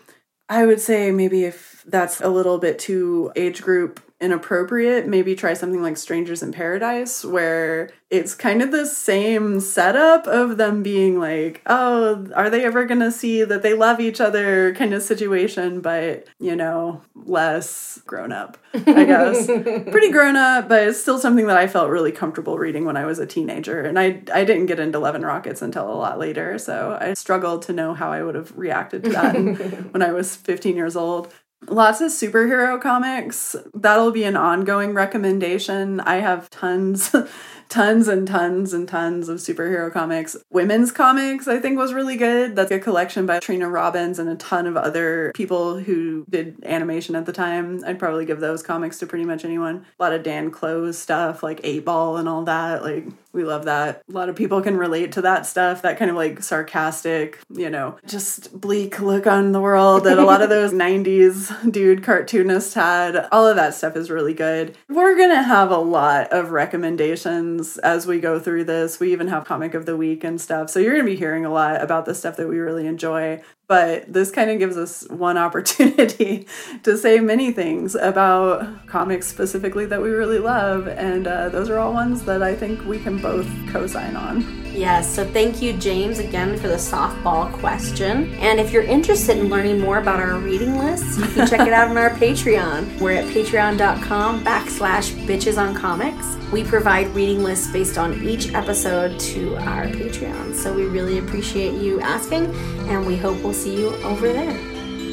I 0.49 0.67
would 0.67 0.81
say 0.81 1.11
maybe 1.11 1.45
if 1.45 1.83
that's 1.87 2.21
a 2.21 2.29
little 2.29 2.59
bit 2.59 2.79
too 2.79 3.33
age 3.37 3.63
group 3.63 4.01
inappropriate, 4.23 5.09
maybe 5.09 5.35
try 5.35 5.53
something 5.53 5.83
like 5.83 5.97
Strangers 5.97 6.45
in 6.45 6.53
Paradise, 6.53 7.25
where 7.25 7.91
it's 8.09 8.35
kind 8.35 8.63
of 8.63 8.71
the 8.71 8.87
same 8.87 9.59
setup 9.59 10.29
of 10.29 10.59
them 10.59 10.83
being 10.83 11.19
like, 11.19 11.61
oh, 11.67 12.29
are 12.37 12.49
they 12.49 12.65
ever 12.65 12.85
going 12.85 13.01
to 13.01 13.11
see 13.11 13.43
that 13.43 13.63
they 13.63 13.75
love 13.75 13.99
each 13.99 14.21
other 14.21 14.75
kind 14.75 14.95
of 14.95 15.03
situation, 15.03 15.81
but, 15.81 16.29
you 16.39 16.55
know, 16.55 17.03
less 17.17 18.01
grown 18.07 18.31
up, 18.31 18.57
I 18.73 19.05
guess. 19.05 19.47
Pretty 19.47 20.13
grown 20.13 20.37
up, 20.37 20.69
but 20.69 20.87
it's 20.87 21.01
still 21.01 21.19
something 21.19 21.49
that 21.49 21.57
I 21.57 21.67
felt 21.67 21.91
really 21.91 22.13
comfortable 22.13 22.59
reading 22.59 22.85
when 22.85 22.97
I 22.97 23.05
was 23.05 23.19
a 23.19 23.27
teenager. 23.27 23.81
And 23.81 23.99
I, 23.99 24.23
I 24.33 24.45
didn't 24.45 24.67
get 24.67 24.79
into 24.79 25.01
Love 25.01 25.17
and 25.17 25.27
Rockets 25.27 25.63
until 25.63 25.91
a 25.91 25.97
lot 25.97 26.21
later, 26.21 26.59
so 26.59 26.97
I 27.01 27.15
struggled 27.15 27.63
to 27.63 27.73
know 27.73 27.93
how 27.93 28.13
I 28.13 28.23
would 28.23 28.37
have 28.37 28.57
reacted 28.57 29.03
to 29.03 29.11
that 29.11 29.35
when 29.93 30.03
I 30.03 30.13
was 30.13 30.37
15 30.37 30.77
years 30.77 30.95
old. 30.95 31.33
Lots 31.69 32.01
of 32.01 32.11
superhero 32.11 32.81
comics. 32.81 33.55
That'll 33.75 34.11
be 34.11 34.25
an 34.25 34.37
ongoing 34.37 34.95
recommendation. 34.95 36.01
I 36.01 36.17
have 36.17 36.51
tons 36.51 37.15
tons 37.73 38.07
and 38.07 38.29
tons 38.29 38.75
and 38.75 38.87
tons 38.87 39.31
of 39.31 39.39
superhero 39.39 39.91
comics. 39.91 40.37
Wimmen's 40.53 40.93
Comix, 40.93 41.49
I 41.49 41.59
think, 41.59 41.79
was 41.79 41.95
really 41.95 42.17
good. 42.17 42.55
That's 42.55 42.71
a 42.71 42.79
collection 42.79 43.25
by 43.25 43.41
Trina 43.41 43.67
Robbins 43.67 44.19
and 44.19 44.29
a 44.29 44.37
ton 44.37 44.67
of 44.67 44.77
other 44.77 45.33
people 45.35 45.79
who 45.79 46.27
did 46.29 46.63
animation 46.67 47.17
at 47.17 47.25
the 47.25 47.33
time. 47.33 47.83
I'd 47.87 47.99
probably 47.99 48.27
give 48.27 48.41
those 48.41 48.63
comics 48.63 48.99
to 48.99 49.07
pretty 49.07 49.25
much 49.25 49.47
anyone. 49.47 49.87
A 49.99 50.03
lot 50.03 50.13
of 50.13 50.23
Dan 50.23 50.51
Clowes 50.51 50.99
stuff, 50.99 51.43
like 51.43 51.63
Eightball 51.63 52.19
and 52.19 52.29
all 52.29 52.45
that. 52.45 52.83
Like, 52.83 53.07
we 53.33 53.45
love 53.45 53.65
that. 53.65 54.03
A 54.09 54.13
lot 54.13 54.29
of 54.29 54.37
people 54.37 54.61
can 54.61 54.77
relate 54.77 55.13
to 55.13 55.23
that 55.23 55.47
stuff, 55.47 55.83
that 55.83 55.99
kind 55.99 56.11
of 56.11 56.17
like 56.17 56.43
sarcastic, 56.43 57.39
you 57.51 57.71
know, 57.71 57.97
just 58.07 58.61
bleak 58.61 59.01
look 59.01 59.27
on 59.27 59.53
the 59.53 59.61
world 59.61 60.05
that 60.05 60.19
a 60.19 60.25
lot 60.25 60.43
of 60.43 60.49
those 60.49 60.73
90s 60.73 61.73
dude 61.73 62.03
cartoonists 62.03 62.75
had. 62.75 63.29
All 63.33 63.47
of 63.47 63.57
that 63.57 63.75
stuff 63.75 63.97
is 63.97 64.11
really 64.11 64.35
good. 64.35 64.77
We're 64.89 65.17
going 65.17 65.31
to 65.31 65.43
have 65.43 65.71
a 65.71 65.79
lot 65.79 66.33
of 66.33 66.51
recommendations 66.51 67.79
as 67.79 68.07
we 68.07 68.21
go 68.21 68.39
through 68.39 68.65
this. 68.65 69.01
We 69.01 69.13
even 69.13 69.29
have 69.29 69.45
comic 69.45 69.75
of 69.75 69.87
the 69.87 69.97
week 69.97 70.25
and 70.25 70.41
stuff. 70.41 70.71
So 70.71 70.79
you're 70.79 70.95
going 70.95 71.07
to 71.07 71.13
be 71.13 71.17
hearing 71.17 71.45
a 71.45 71.53
lot 71.53 71.83
about 71.83 72.05
the 72.05 72.15
stuff 72.15 72.37
that 72.37 72.49
we 72.49 72.59
really 72.59 72.87
enjoy 72.87 73.43
but 73.73 74.13
this 74.13 74.31
kind 74.31 74.51
of 74.51 74.59
gives 74.59 74.77
us 74.77 75.09
one 75.09 75.39
opportunity 75.47 76.47
to 76.83 76.95
say 76.95 77.21
many 77.21 77.53
things 77.53 77.95
about 77.95 78.87
comics 78.87 79.27
specifically 79.27 79.87
that 79.87 80.03
we 80.03 80.11
really 80.11 80.39
love 80.39 80.87
and 80.89 81.27
uh, 81.27 81.49
those 81.49 81.71
are 81.71 81.79
all 81.79 81.95
ones 81.95 82.23
that 82.23 82.43
i 82.43 82.55
think 82.55 82.85
we 82.85 82.99
can 82.99 83.17
both 83.17 83.49
co-sign 83.73 84.15
on 84.15 84.63
Yes, 84.73 85.15
so 85.15 85.23
thank 85.23 85.61
you, 85.61 85.75
James, 85.75 86.19
again 86.19 86.57
for 86.57 86.69
the 86.69 86.77
softball 86.77 87.53
question. 87.53 88.33
And 88.37 88.59
if 88.59 88.73
you're 88.73 88.83
interested 88.83 89.37
in 89.37 89.51
learning 89.51 89.81
more 89.81 89.99
about 89.99 90.19
our 90.19 90.39
reading 90.39 90.79
list, 90.79 91.19
you 91.19 91.27
can 91.27 91.47
check 91.47 91.67
it 91.67 91.75
out 91.75 91.91
on 91.91 91.99
our 91.99 92.09
Patreon. 92.23 92.99
We're 92.99 93.13
at 93.13 93.27
patreon.com 93.27 94.43
backslash 94.43 95.13
bitches 95.27 95.59
on 95.59 95.75
comics. 95.75 96.39
We 96.51 96.65
provide 96.65 97.09
reading 97.09 97.43
lists 97.43 97.71
based 97.71 97.99
on 97.99 98.23
each 98.23 98.55
episode 98.55 99.21
to 99.21 99.57
our 99.57 99.87
Patreon. 99.89 100.55
So 100.55 100.73
we 100.73 100.85
really 100.85 101.19
appreciate 101.19 101.75
you 101.75 102.01
asking, 102.01 102.47
and 102.89 103.07
we 103.07 103.17
hope 103.17 103.43
we'll 103.43 103.53
see 103.63 103.79
you 103.79 103.95
over 104.03 104.33
there. 104.33 104.59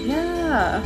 Yeah. 0.07 0.81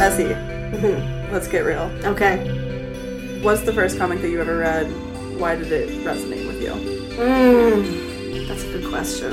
Essie, 0.00 0.34
Mm-hmm. 0.76 1.32
let's 1.32 1.48
get 1.48 1.60
real. 1.64 1.90
Okay. 2.04 3.40
What's 3.42 3.62
the 3.62 3.72
first 3.72 3.98
comic 3.98 4.20
that 4.20 4.28
you 4.30 4.40
ever 4.40 4.58
read? 4.58 4.86
Why 5.38 5.54
did 5.56 5.72
it 5.72 5.88
resonate 6.04 6.46
with 6.46 6.60
you? 6.60 6.72
Mm, 7.16 8.46
that's 8.48 8.62
a 8.64 8.72
good 8.72 8.86
question. 8.88 9.32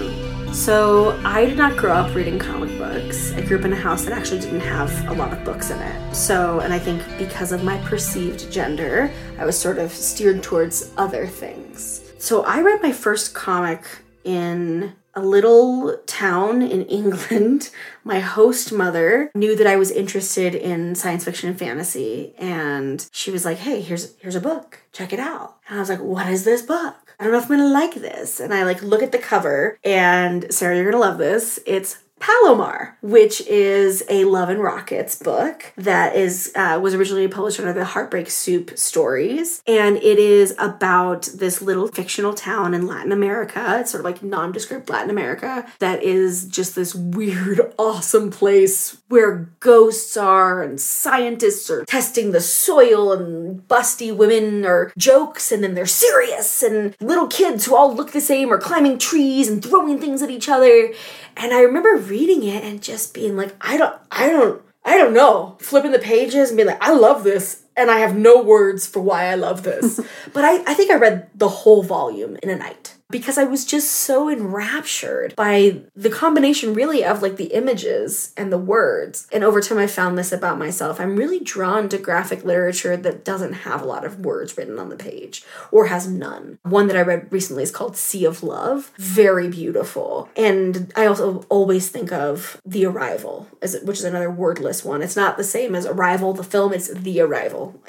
So, 0.53 1.19
I 1.25 1.45
did 1.45 1.57
not 1.57 1.75
grow 1.75 1.93
up 1.93 2.15
reading 2.15 2.37
comic 2.37 2.77
books. 2.77 3.33
I 3.33 3.41
grew 3.41 3.57
up 3.57 3.65
in 3.65 3.73
a 3.73 3.75
house 3.75 4.05
that 4.05 4.13
actually 4.13 4.39
didn't 4.39 4.59
have 4.61 5.07
a 5.09 5.13
lot 5.13 5.33
of 5.33 5.43
books 5.43 5.71
in 5.71 5.79
it. 5.81 6.15
So, 6.15 6.59
and 6.59 6.71
I 6.71 6.77
think 6.77 7.01
because 7.17 7.51
of 7.51 7.63
my 7.63 7.77
perceived 7.79 8.51
gender, 8.51 9.11
I 9.39 9.45
was 9.45 9.57
sort 9.59 9.79
of 9.79 9.91
steered 9.91 10.43
towards 10.43 10.93
other 10.95 11.25
things. 11.25 12.13
So, 12.19 12.43
I 12.45 12.61
read 12.61 12.83
my 12.83 12.91
first 12.91 13.33
comic 13.33 13.83
in 14.23 14.93
a 15.15 15.21
little 15.21 15.97
town 16.05 16.61
in 16.61 16.83
England. 16.99 17.71
My 18.03 18.19
host 18.19 18.71
mother 18.71 19.31
knew 19.33 19.55
that 19.55 19.67
I 19.67 19.75
was 19.75 19.89
interested 19.89 20.53
in 20.53 20.93
science 20.93 21.25
fiction 21.25 21.49
and 21.49 21.57
fantasy, 21.59 22.35
and 22.37 23.05
she 23.11 23.31
was 23.31 23.43
like, 23.43 23.57
"Hey, 23.57 23.81
here's 23.81 24.15
here's 24.17 24.35
a 24.35 24.39
book. 24.39 24.83
Check 24.91 25.13
it 25.13 25.19
out." 25.19 25.57
And 25.67 25.77
I 25.77 25.81
was 25.81 25.89
like, 25.89 25.99
"What 25.99 26.27
is 26.27 26.45
this 26.45 26.61
book?" 26.61 27.12
I 27.23 27.27
don't 27.27 27.31
know 27.31 27.39
if 27.39 27.49
I'm 27.49 27.57
gonna 27.57 27.69
like 27.69 27.93
this. 27.93 28.41
And 28.41 28.53
I 28.53 28.63
like 28.63 28.83
look 28.83 29.01
at 29.01 29.13
the 29.13 29.17
cover, 29.17 29.79
and 29.81 30.53
Sarah, 30.53 30.75
you're 30.75 30.91
gonna 30.91 31.01
love 31.01 31.17
this. 31.17 31.57
It's 31.65 31.99
Palomar, 32.19 32.97
which 33.01 33.41
is 33.47 34.03
a 34.09 34.25
Love 34.25 34.49
and 34.49 34.61
Rockets 34.61 35.17
book 35.17 35.73
that 35.77 36.17
is 36.17 36.51
uh, 36.55 36.79
was 36.81 36.93
originally 36.93 37.29
published 37.29 37.59
under 37.59 37.71
the 37.71 37.85
Heartbreak 37.85 38.29
Soup 38.29 38.77
stories, 38.77 39.61
and 39.67 39.95
it 39.97 40.19
is 40.19 40.53
about 40.57 41.29
this 41.33 41.61
little 41.61 41.87
fictional 41.87 42.33
town 42.33 42.73
in 42.73 42.87
Latin 42.87 43.11
America. 43.11 43.77
It's 43.79 43.91
sort 43.91 44.01
of 44.01 44.05
like 44.05 44.21
nondescript 44.21 44.89
Latin 44.89 45.09
America 45.09 45.65
that 45.79 46.03
is 46.03 46.45
just 46.47 46.75
this 46.75 46.93
weird, 46.93 47.73
awesome 47.79 48.31
place 48.31 48.97
where 49.13 49.47
ghosts 49.59 50.17
are 50.17 50.63
and 50.63 50.81
scientists 50.81 51.69
are 51.69 51.85
testing 51.85 52.31
the 52.31 52.41
soil 52.41 53.13
and 53.13 53.61
busty 53.67 54.13
women 54.13 54.65
are 54.65 54.91
jokes 54.97 55.51
and 55.51 55.63
then 55.63 55.75
they're 55.75 55.85
serious 55.85 56.63
and 56.63 56.95
little 56.99 57.27
kids 57.27 57.65
who 57.65 57.75
all 57.75 57.93
look 57.93 58.11
the 58.11 58.19
same 58.19 58.51
are 58.51 58.57
climbing 58.57 58.97
trees 58.97 59.47
and 59.47 59.63
throwing 59.63 59.99
things 59.99 60.23
at 60.23 60.31
each 60.31 60.49
other. 60.49 60.91
And 61.37 61.53
I 61.53 61.61
remember 61.61 61.95
reading 61.95 62.41
it 62.41 62.63
and 62.63 62.81
just 62.81 63.13
being 63.13 63.37
like, 63.37 63.53
I 63.61 63.77
don't, 63.77 63.95
I 64.09 64.29
don't, 64.29 64.59
I 64.83 64.97
don't 64.97 65.13
know. 65.13 65.57
Flipping 65.61 65.91
the 65.91 65.99
pages 65.99 66.49
and 66.49 66.57
being 66.57 66.69
like, 66.69 66.81
I 66.81 66.91
love 66.93 67.23
this. 67.23 67.65
And 67.77 67.91
I 67.91 67.99
have 67.99 68.15
no 68.15 68.41
words 68.41 68.87
for 68.87 68.99
why 68.99 69.25
I 69.25 69.35
love 69.35 69.61
this. 69.61 69.99
but 70.33 70.43
I, 70.43 70.63
I 70.65 70.73
think 70.73 70.89
I 70.89 70.95
read 70.95 71.29
the 71.35 71.49
whole 71.49 71.83
volume 71.83 72.35
in 72.41 72.49
a 72.49 72.55
night 72.55 72.92
because 73.13 73.37
I 73.37 73.43
was 73.43 73.63
just 73.63 73.91
so 73.91 74.27
enraptured 74.27 75.35
by 75.35 75.81
the 75.95 76.09
combination, 76.09 76.73
really, 76.73 77.05
of 77.05 77.21
like 77.21 77.37
the 77.37 77.53
images 77.53 78.33
and 78.35 78.51
the 78.51 78.57
words. 78.57 79.27
And 79.31 79.43
over 79.43 79.61
time, 79.61 79.77
I 79.77 79.85
found 79.85 80.17
this 80.17 80.31
about 80.31 80.57
myself. 80.57 80.99
I'm 80.99 81.15
really 81.15 81.39
drawn 81.39 81.89
to 81.89 81.99
graphic 81.99 82.43
literature 82.43 82.97
that 82.97 83.23
doesn't 83.23 83.53
have 83.53 83.83
a 83.83 83.85
lot 83.85 84.03
of 84.03 84.25
words 84.25 84.57
written 84.57 84.79
on 84.79 84.89
the 84.89 84.95
page 84.95 85.45
or 85.71 85.85
has 85.85 86.07
none. 86.07 86.57
One 86.63 86.87
that 86.87 86.97
I 86.97 87.01
read 87.01 87.31
recently 87.31 87.61
is 87.61 87.69
called 87.69 87.95
Sea 87.95 88.25
of 88.25 88.41
Love. 88.41 88.91
Very 88.97 89.47
beautiful. 89.47 90.27
And 90.35 90.91
I 90.95 91.05
also 91.05 91.45
always 91.49 91.89
think 91.89 92.11
of 92.11 92.59
The 92.65 92.87
Arrival, 92.87 93.47
which 93.61 93.99
is 93.99 94.03
another 94.03 94.31
wordless 94.31 94.83
one. 94.83 95.03
It's 95.03 95.15
not 95.15 95.37
the 95.37 95.43
same 95.43 95.75
as 95.75 95.85
Arrival, 95.85 96.33
the 96.33 96.43
film, 96.43 96.73
it's 96.73 96.91
The 96.91 97.21
Arrival, 97.21 97.79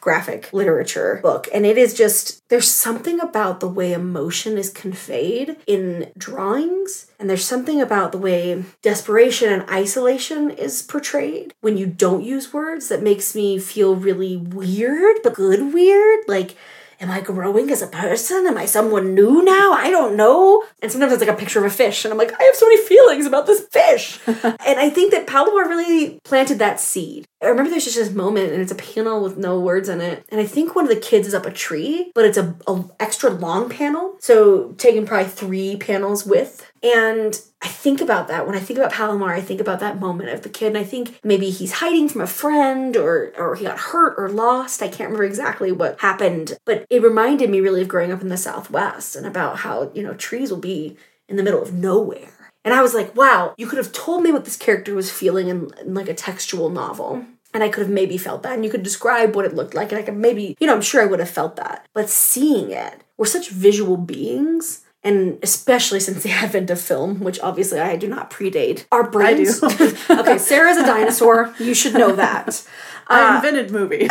graphic 0.00 0.52
literature 0.52 1.20
book. 1.22 1.48
And 1.52 1.66
it 1.66 1.76
is 1.78 1.94
just, 1.94 2.46
there's 2.48 2.70
something 2.70 3.20
about 3.20 3.60
the 3.60 3.68
way 3.68 3.92
emotion 3.92 4.56
is 4.56 4.70
conveyed 4.70 5.56
in 5.66 6.10
drawings. 6.16 7.10
And 7.18 7.28
there's 7.28 7.44
something 7.44 7.80
about 7.80 8.12
the 8.12 8.18
way 8.18 8.64
desperation 8.82 9.52
and 9.52 9.68
isolation 9.70 10.50
is 10.50 10.82
portrayed 10.82 11.52
when 11.60 11.76
you 11.76 11.86
don't 11.86 12.24
use 12.24 12.52
words 12.52 12.88
that 12.88 13.02
makes 13.02 13.34
me 13.34 13.58
feel 13.58 13.96
really 13.96 14.36
weird, 14.36 15.18
but 15.22 15.34
good 15.34 15.72
weird. 15.74 16.20
Like, 16.28 16.56
am 17.00 17.10
I 17.10 17.20
growing 17.20 17.70
as 17.70 17.82
a 17.82 17.86
person? 17.86 18.46
Am 18.46 18.58
I 18.58 18.66
someone 18.66 19.14
new 19.14 19.42
now? 19.42 19.72
I 19.72 19.90
don't 19.90 20.16
know. 20.16 20.64
And 20.82 20.90
sometimes 20.90 21.12
it's 21.12 21.20
like 21.20 21.30
a 21.30 21.38
picture 21.38 21.58
of 21.58 21.64
a 21.64 21.70
fish, 21.70 22.04
and 22.04 22.12
I'm 22.12 22.18
like, 22.18 22.32
I 22.38 22.44
have 22.44 22.54
so 22.54 22.66
many 22.66 22.84
feelings 22.84 23.26
about 23.26 23.46
this 23.46 23.66
fish. 23.66 24.20
and 24.26 24.78
I 24.78 24.90
think 24.90 25.12
that 25.12 25.26
Palomar 25.26 25.68
really 25.68 26.20
planted 26.24 26.58
that 26.58 26.80
seed. 26.80 27.26
I 27.42 27.46
remember 27.46 27.70
there's 27.70 27.84
just 27.84 27.96
this 27.96 28.10
moment, 28.10 28.52
and 28.52 28.60
it's 28.60 28.72
a 28.72 28.76
panel 28.76 29.22
with 29.22 29.36
no 29.36 29.60
words 29.60 29.88
in 29.88 30.00
it. 30.00 30.24
And 30.30 30.40
I 30.40 30.44
think 30.44 30.74
one 30.74 30.84
of 30.84 30.90
the 30.90 31.00
kids 31.00 31.28
is 31.28 31.34
up 31.34 31.46
a 31.46 31.52
tree, 31.52 32.10
but 32.14 32.24
it's 32.24 32.38
a, 32.38 32.54
a 32.66 32.84
extra 33.00 33.30
long 33.30 33.68
panel, 33.68 34.16
so 34.20 34.72
taking 34.78 35.06
probably 35.06 35.28
three 35.28 35.76
panels 35.76 36.26
width. 36.26 36.70
And 36.82 37.40
I 37.60 37.66
think 37.66 38.00
about 38.00 38.28
that 38.28 38.46
when 38.46 38.54
I 38.54 38.60
think 38.60 38.78
about 38.78 38.92
Palomar. 38.92 39.34
I 39.34 39.40
think 39.40 39.60
about 39.60 39.80
that 39.80 39.98
moment 39.98 40.30
of 40.30 40.42
the 40.42 40.48
kid, 40.48 40.68
and 40.68 40.78
I 40.78 40.84
think 40.84 41.18
maybe 41.24 41.50
he's 41.50 41.72
hiding 41.72 42.08
from 42.08 42.20
a 42.20 42.26
friend, 42.26 42.96
or 42.96 43.32
or 43.36 43.56
he 43.56 43.64
got 43.64 43.78
hurt 43.78 44.14
or 44.16 44.28
lost. 44.28 44.80
I 44.80 44.88
can't 44.88 45.10
remember 45.10 45.24
exactly 45.24 45.72
what 45.72 46.00
happened, 46.00 46.56
but 46.64 46.86
it 46.88 47.02
reminded 47.02 47.50
me 47.50 47.60
really 47.60 47.82
of 47.82 47.88
growing 47.88 48.12
up 48.12 48.22
in 48.22 48.28
the 48.28 48.36
Southwest 48.36 49.16
and 49.16 49.26
about 49.26 49.58
how 49.58 49.90
you 49.92 50.02
know 50.04 50.14
trees 50.14 50.50
will 50.50 50.58
be 50.58 50.96
in 51.28 51.36
the 51.36 51.42
middle 51.42 51.62
of 51.62 51.74
nowhere. 51.74 52.52
And 52.64 52.74
I 52.74 52.82
was 52.82 52.94
like, 52.94 53.16
wow, 53.16 53.54
you 53.56 53.66
could 53.66 53.78
have 53.78 53.92
told 53.92 54.22
me 54.22 54.30
what 54.32 54.44
this 54.44 54.56
character 54.56 54.94
was 54.94 55.10
feeling 55.10 55.48
in, 55.48 55.70
in 55.80 55.94
like 55.94 56.08
a 56.08 56.14
textual 56.14 56.70
novel. 56.70 57.24
And 57.54 57.62
I 57.62 57.70
could 57.70 57.84
have 57.84 57.90
maybe 57.90 58.18
felt 58.18 58.42
that. 58.42 58.52
And 58.52 58.64
you 58.64 58.70
could 58.70 58.82
describe 58.82 59.34
what 59.34 59.46
it 59.46 59.54
looked 59.54 59.74
like. 59.74 59.90
And 59.90 59.98
I 59.98 60.02
could 60.02 60.16
maybe, 60.16 60.54
you 60.60 60.66
know, 60.66 60.74
I'm 60.74 60.82
sure 60.82 61.00
I 61.00 61.06
would 61.06 61.18
have 61.18 61.30
felt 61.30 61.56
that. 61.56 61.86
But 61.94 62.10
seeing 62.10 62.70
it, 62.70 63.02
we're 63.16 63.24
such 63.24 63.48
visual 63.48 63.96
beings 63.96 64.84
and 65.08 65.38
especially 65.42 66.00
since 66.00 66.22
the 66.22 66.30
advent 66.30 66.70
of 66.74 66.80
film, 66.80 67.20
which 67.20 67.40
obviously 67.40 67.80
I 67.80 67.96
do 67.96 68.08
not 68.08 68.30
predate, 68.30 68.84
our 68.92 69.06
I 69.06 69.10
brains. 69.10 69.60
do. 69.60 69.66
okay, 70.10 70.38
Sarah's 70.38 70.76
a 70.76 70.84
dinosaur. 70.84 71.54
You 71.58 71.74
should 71.74 71.94
know 71.94 72.14
that. 72.14 72.64
I 73.10 73.32
uh, 73.32 73.36
invented 73.36 73.70
movies. 73.70 74.10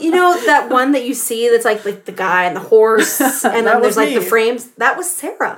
You 0.00 0.10
know 0.10 0.34
that 0.46 0.68
one 0.70 0.92
that 0.92 1.04
you 1.04 1.12
see 1.12 1.50
that's 1.50 1.66
like 1.66 1.84
like 1.84 2.06
the 2.06 2.12
guy 2.12 2.44
and 2.44 2.56
the 2.56 2.60
horse, 2.60 3.20
and 3.20 3.66
then 3.66 3.82
there's 3.82 3.98
like 3.98 4.14
the 4.14 4.22
frames. 4.22 4.70
That 4.78 4.96
was 4.96 5.10
Sarah, 5.10 5.56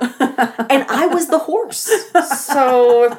and 0.69 0.83
I 0.89 1.07
was 1.07 1.27
the 1.27 1.39
horse. 1.39 1.89
So 2.45 3.17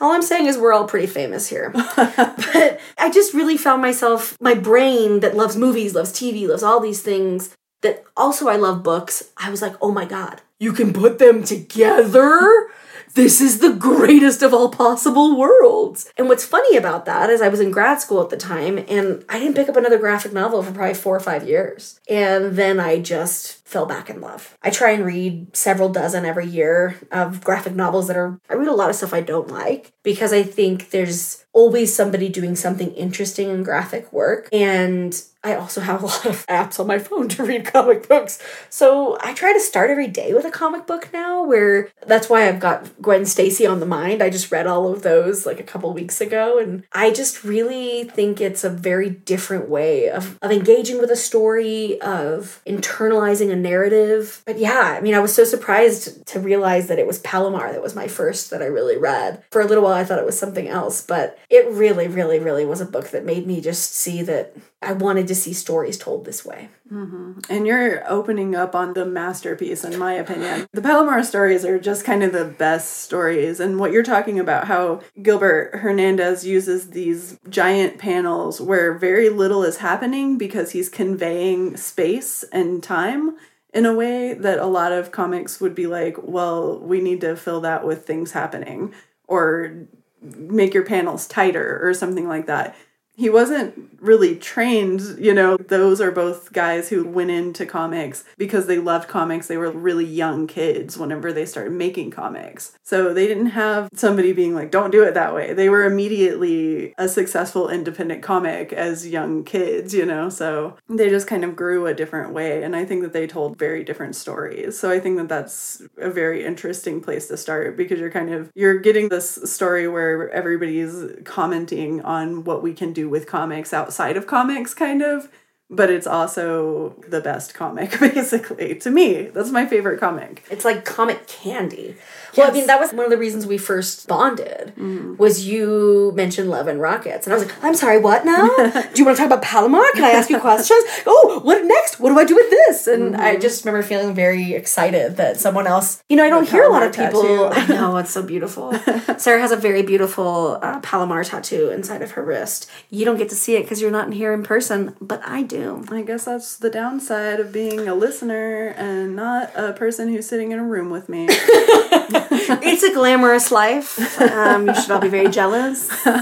all 0.00 0.12
I'm 0.12 0.22
saying 0.22 0.46
is 0.46 0.56
we're 0.56 0.72
all 0.72 0.86
pretty 0.86 1.06
famous 1.06 1.48
here. 1.48 1.70
but 1.96 2.80
I 2.96 3.10
just 3.12 3.34
really 3.34 3.58
found 3.58 3.82
myself 3.82 4.38
my 4.40 4.54
brain 4.54 5.20
that 5.20 5.36
loves 5.36 5.54
movies, 5.56 5.94
loves 5.94 6.12
TV, 6.12 6.48
loves 6.48 6.62
all 6.62 6.80
these 6.80 7.02
things. 7.02 7.54
That 7.84 8.04
also 8.16 8.48
I 8.48 8.56
love 8.56 8.82
books. 8.82 9.30
I 9.36 9.50
was 9.50 9.62
like, 9.62 9.76
oh 9.80 9.92
my 9.92 10.06
god, 10.06 10.40
you 10.58 10.72
can 10.72 10.92
put 10.92 11.18
them 11.18 11.44
together. 11.44 12.70
This 13.14 13.40
is 13.40 13.60
the 13.60 13.72
greatest 13.72 14.42
of 14.42 14.52
all 14.52 14.70
possible 14.70 15.38
worlds. 15.38 16.10
And 16.16 16.28
what's 16.28 16.44
funny 16.44 16.76
about 16.76 17.04
that 17.04 17.30
is 17.30 17.40
I 17.40 17.48
was 17.48 17.60
in 17.60 17.70
grad 17.70 18.00
school 18.00 18.20
at 18.20 18.30
the 18.30 18.36
time 18.36 18.84
and 18.88 19.24
I 19.28 19.38
didn't 19.38 19.54
pick 19.54 19.68
up 19.68 19.76
another 19.76 19.98
graphic 19.98 20.32
novel 20.32 20.64
for 20.64 20.72
probably 20.72 20.94
four 20.94 21.14
or 21.14 21.20
five 21.20 21.46
years. 21.46 22.00
And 22.08 22.56
then 22.56 22.80
I 22.80 22.98
just 22.98 23.64
fell 23.68 23.86
back 23.86 24.10
in 24.10 24.20
love. 24.20 24.56
I 24.62 24.70
try 24.70 24.90
and 24.90 25.04
read 25.04 25.54
several 25.56 25.90
dozen 25.90 26.24
every 26.24 26.46
year 26.46 26.96
of 27.12 27.44
graphic 27.44 27.74
novels 27.74 28.08
that 28.08 28.16
are, 28.16 28.40
I 28.50 28.54
read 28.54 28.68
a 28.68 28.72
lot 28.72 28.90
of 28.90 28.96
stuff 28.96 29.14
I 29.14 29.20
don't 29.20 29.48
like 29.48 29.92
because 30.02 30.32
I 30.32 30.42
think 30.42 30.90
there's 30.90 31.44
always 31.52 31.94
somebody 31.94 32.28
doing 32.28 32.56
something 32.56 32.92
interesting 32.94 33.48
in 33.48 33.62
graphic 33.62 34.12
work. 34.12 34.48
And 34.52 35.22
I 35.44 35.54
also 35.56 35.82
have 35.82 36.02
a 36.02 36.06
lot 36.06 36.24
of 36.24 36.46
apps 36.46 36.80
on 36.80 36.86
my 36.86 36.98
phone 36.98 37.28
to 37.28 37.44
read 37.44 37.66
comic 37.66 38.08
books. 38.08 38.42
So 38.70 39.18
I 39.20 39.34
try 39.34 39.52
to 39.52 39.60
start 39.60 39.90
every 39.90 40.08
day 40.08 40.32
with 40.32 40.46
a 40.46 40.50
comic 40.50 40.86
book 40.86 41.10
now, 41.12 41.44
where 41.44 41.90
that's 42.06 42.30
why 42.30 42.48
I've 42.48 42.60
got 42.60 43.00
Gwen 43.02 43.26
Stacy 43.26 43.66
on 43.66 43.80
the 43.80 43.86
mind. 43.86 44.22
I 44.22 44.30
just 44.30 44.50
read 44.50 44.66
all 44.66 44.90
of 44.90 45.02
those 45.02 45.44
like 45.44 45.60
a 45.60 45.64
couple 45.64 45.92
weeks 45.92 46.20
ago. 46.20 46.58
And 46.58 46.84
I 46.92 47.10
just 47.10 47.44
really 47.44 48.04
think 48.04 48.40
it's 48.40 48.64
a 48.64 48.70
very 48.70 49.10
different 49.10 49.68
way 49.68 50.08
of, 50.08 50.38
of 50.40 50.50
engaging 50.50 50.98
with 50.98 51.10
a 51.10 51.16
story, 51.16 52.00
of 52.00 52.62
internalizing 52.66 53.52
a 53.52 53.56
narrative. 53.56 54.42
But 54.46 54.58
yeah, 54.58 54.96
I 54.96 55.02
mean, 55.02 55.14
I 55.14 55.20
was 55.20 55.34
so 55.34 55.44
surprised 55.44 56.26
to 56.28 56.40
realize 56.40 56.88
that 56.88 56.98
it 56.98 57.06
was 57.06 57.18
Palomar 57.18 57.70
that 57.72 57.82
was 57.82 57.94
my 57.94 58.08
first 58.08 58.50
that 58.50 58.62
I 58.62 58.66
really 58.66 58.96
read. 58.96 59.44
For 59.50 59.60
a 59.60 59.66
little 59.66 59.84
while, 59.84 59.92
I 59.92 60.04
thought 60.04 60.18
it 60.18 60.24
was 60.24 60.38
something 60.38 60.68
else, 60.68 61.02
but 61.02 61.38
it 61.50 61.68
really, 61.70 62.08
really, 62.08 62.38
really 62.38 62.64
was 62.64 62.80
a 62.80 62.86
book 62.86 63.08
that 63.08 63.26
made 63.26 63.46
me 63.46 63.60
just 63.60 63.92
see 63.94 64.22
that 64.22 64.56
I 64.80 64.92
wanted 64.92 65.28
to 65.28 65.33
see 65.34 65.52
stories 65.52 65.98
told 65.98 66.24
this 66.24 66.44
way. 66.44 66.68
Mm-hmm. 66.90 67.40
And 67.48 67.66
you're 67.66 68.10
opening 68.10 68.54
up 68.54 68.74
on 68.74 68.94
the 68.94 69.04
masterpiece, 69.04 69.84
in 69.84 69.98
my 69.98 70.14
opinion. 70.14 70.68
The 70.72 70.82
Palomar 70.82 71.22
stories 71.22 71.64
are 71.64 71.78
just 71.78 72.04
kind 72.04 72.22
of 72.22 72.32
the 72.32 72.44
best 72.44 73.02
stories. 73.02 73.60
And 73.60 73.78
what 73.78 73.92
you're 73.92 74.02
talking 74.02 74.38
about, 74.38 74.66
how 74.66 75.00
Gilbert 75.22 75.76
Hernandez 75.76 76.46
uses 76.46 76.90
these 76.90 77.38
giant 77.48 77.98
panels 77.98 78.60
where 78.60 78.96
very 78.96 79.28
little 79.28 79.62
is 79.62 79.78
happening 79.78 80.38
because 80.38 80.72
he's 80.72 80.88
conveying 80.88 81.76
space 81.76 82.44
and 82.52 82.82
time 82.82 83.36
in 83.72 83.84
a 83.84 83.94
way 83.94 84.34
that 84.34 84.58
a 84.58 84.66
lot 84.66 84.92
of 84.92 85.10
comics 85.10 85.60
would 85.60 85.74
be 85.74 85.86
like, 85.86 86.16
well, 86.22 86.78
we 86.78 87.00
need 87.00 87.20
to 87.22 87.36
fill 87.36 87.60
that 87.62 87.84
with 87.84 88.06
things 88.06 88.32
happening 88.32 88.94
or 89.26 89.86
make 90.22 90.72
your 90.72 90.84
panels 90.84 91.26
tighter 91.26 91.80
or 91.82 91.92
something 91.92 92.28
like 92.28 92.46
that 92.46 92.74
he 93.16 93.30
wasn't 93.30 93.90
really 94.00 94.36
trained, 94.36 95.00
you 95.18 95.32
know. 95.32 95.56
Those 95.56 96.00
are 96.00 96.10
both 96.10 96.52
guys 96.52 96.88
who 96.88 97.06
went 97.06 97.30
into 97.30 97.64
comics 97.64 98.24
because 98.36 98.66
they 98.66 98.78
loved 98.78 99.08
comics. 99.08 99.46
They 99.46 99.56
were 99.56 99.70
really 99.70 100.04
young 100.04 100.46
kids 100.46 100.98
whenever 100.98 101.32
they 101.32 101.46
started 101.46 101.72
making 101.72 102.10
comics. 102.10 102.76
So 102.82 103.14
they 103.14 103.26
didn't 103.26 103.46
have 103.46 103.88
somebody 103.94 104.32
being 104.32 104.54
like, 104.54 104.70
don't 104.70 104.90
do 104.90 105.04
it 105.04 105.14
that 105.14 105.34
way. 105.34 105.54
They 105.54 105.68
were 105.68 105.84
immediately 105.84 106.92
a 106.98 107.08
successful 107.08 107.68
independent 107.68 108.22
comic 108.22 108.72
as 108.72 109.08
young 109.08 109.44
kids, 109.44 109.94
you 109.94 110.04
know. 110.04 110.28
So 110.28 110.76
they 110.88 111.08
just 111.08 111.28
kind 111.28 111.44
of 111.44 111.56
grew 111.56 111.86
a 111.86 111.94
different 111.94 112.32
way. 112.32 112.62
And 112.62 112.74
I 112.74 112.84
think 112.84 113.02
that 113.02 113.12
they 113.12 113.26
told 113.26 113.58
very 113.58 113.84
different 113.84 114.16
stories. 114.16 114.78
So 114.78 114.90
I 114.90 114.98
think 114.98 115.18
that 115.18 115.28
that's 115.28 115.82
a 115.98 116.10
very 116.10 116.44
interesting 116.44 117.00
place 117.00 117.28
to 117.28 117.36
start 117.36 117.76
because 117.76 118.00
you're 118.00 118.10
kind 118.10 118.34
of 118.34 118.50
you're 118.54 118.78
getting 118.80 119.08
this 119.08 119.38
story 119.44 119.86
where 119.88 120.30
everybody's 120.30 121.04
commenting 121.24 122.02
on 122.02 122.44
what 122.44 122.62
we 122.62 122.74
can 122.74 122.92
do 122.92 123.03
with 123.08 123.26
comics 123.26 123.72
outside 123.72 124.16
of 124.16 124.26
comics 124.26 124.74
kind 124.74 125.02
of 125.02 125.28
but 125.70 125.90
it's 125.90 126.06
also 126.06 126.94
the 127.08 127.20
best 127.20 127.54
comic 127.54 127.98
basically 128.00 128.74
to 128.76 128.90
me 128.90 129.24
that's 129.24 129.50
my 129.50 129.66
favorite 129.66 129.98
comic 129.98 130.44
It's 130.50 130.64
like 130.64 130.84
comic 130.84 131.26
candy. 131.26 131.96
Well, 132.36 132.50
I 132.50 132.52
mean, 132.52 132.66
that 132.66 132.80
was 132.80 132.92
one 132.92 133.04
of 133.04 133.10
the 133.10 133.16
reasons 133.16 133.46
we 133.46 133.58
first 133.58 134.08
bonded. 134.08 134.72
Was 135.18 135.46
you 135.46 136.12
mentioned 136.16 136.50
Love 136.50 136.66
and 136.66 136.80
Rockets, 136.80 137.26
and 137.26 137.32
I 137.32 137.38
was 137.38 137.46
like, 137.46 137.64
"I'm 137.64 137.74
sorry, 137.74 137.98
what 137.98 138.24
now? 138.24 138.48
do 138.56 138.96
you 138.96 139.04
want 139.04 139.16
to 139.16 139.22
talk 139.22 139.26
about 139.26 139.42
Palomar? 139.42 139.84
Can 139.94 140.02
I 140.04 140.10
ask 140.10 140.28
you 140.30 140.40
questions? 140.40 140.82
oh, 141.06 141.40
what 141.44 141.64
next? 141.64 142.00
What 142.00 142.10
do 142.10 142.18
I 142.18 142.24
do 142.24 142.34
with 142.34 142.50
this?" 142.50 142.86
And 142.88 143.16
I 143.16 143.36
just 143.36 143.64
remember 143.64 143.86
feeling 143.86 144.14
very 144.14 144.52
excited 144.54 145.16
that 145.16 145.38
someone 145.38 145.66
else. 145.66 146.02
You 146.08 146.16
know, 146.16 146.24
I 146.24 146.28
don't 146.28 146.48
hear 146.48 146.64
a 146.64 146.70
lot 146.70 146.82
of 146.82 146.92
people. 146.92 147.50
I 147.52 147.66
know 147.66 147.96
it's 147.98 148.10
so 148.10 148.22
beautiful. 148.22 148.74
Sarah 149.16 149.40
has 149.40 149.52
a 149.52 149.56
very 149.56 149.82
beautiful 149.82 150.58
uh, 150.60 150.80
Palomar 150.80 151.22
tattoo 151.22 151.70
inside 151.70 152.02
of 152.02 152.12
her 152.12 152.24
wrist. 152.24 152.68
You 152.90 153.04
don't 153.04 153.16
get 153.16 153.28
to 153.28 153.36
see 153.36 153.54
it 153.56 153.62
because 153.62 153.80
you're 153.80 153.92
not 153.92 154.06
in 154.06 154.12
here 154.12 154.32
in 154.32 154.42
person, 154.42 154.96
but 155.00 155.20
I 155.24 155.42
do. 155.56 155.84
i 155.90 156.02
guess 156.02 156.24
that's 156.24 156.56
the 156.56 156.70
downside 156.70 157.40
of 157.40 157.52
being 157.52 157.86
a 157.88 157.94
listener 157.94 158.68
and 158.76 159.14
not 159.14 159.50
a 159.54 159.72
person 159.72 160.08
who's 160.08 160.26
sitting 160.26 160.52
in 160.52 160.58
a 160.58 160.64
room 160.64 160.90
with 160.90 161.08
me 161.08 161.26
it's 161.30 162.82
a 162.82 162.92
glamorous 162.92 163.50
life. 163.50 164.20
Um, 164.20 164.66
you 164.66 164.74
should 164.74 164.90
all 164.90 165.00
be 165.00 165.08
very 165.08 165.30
jealous. 165.30 165.90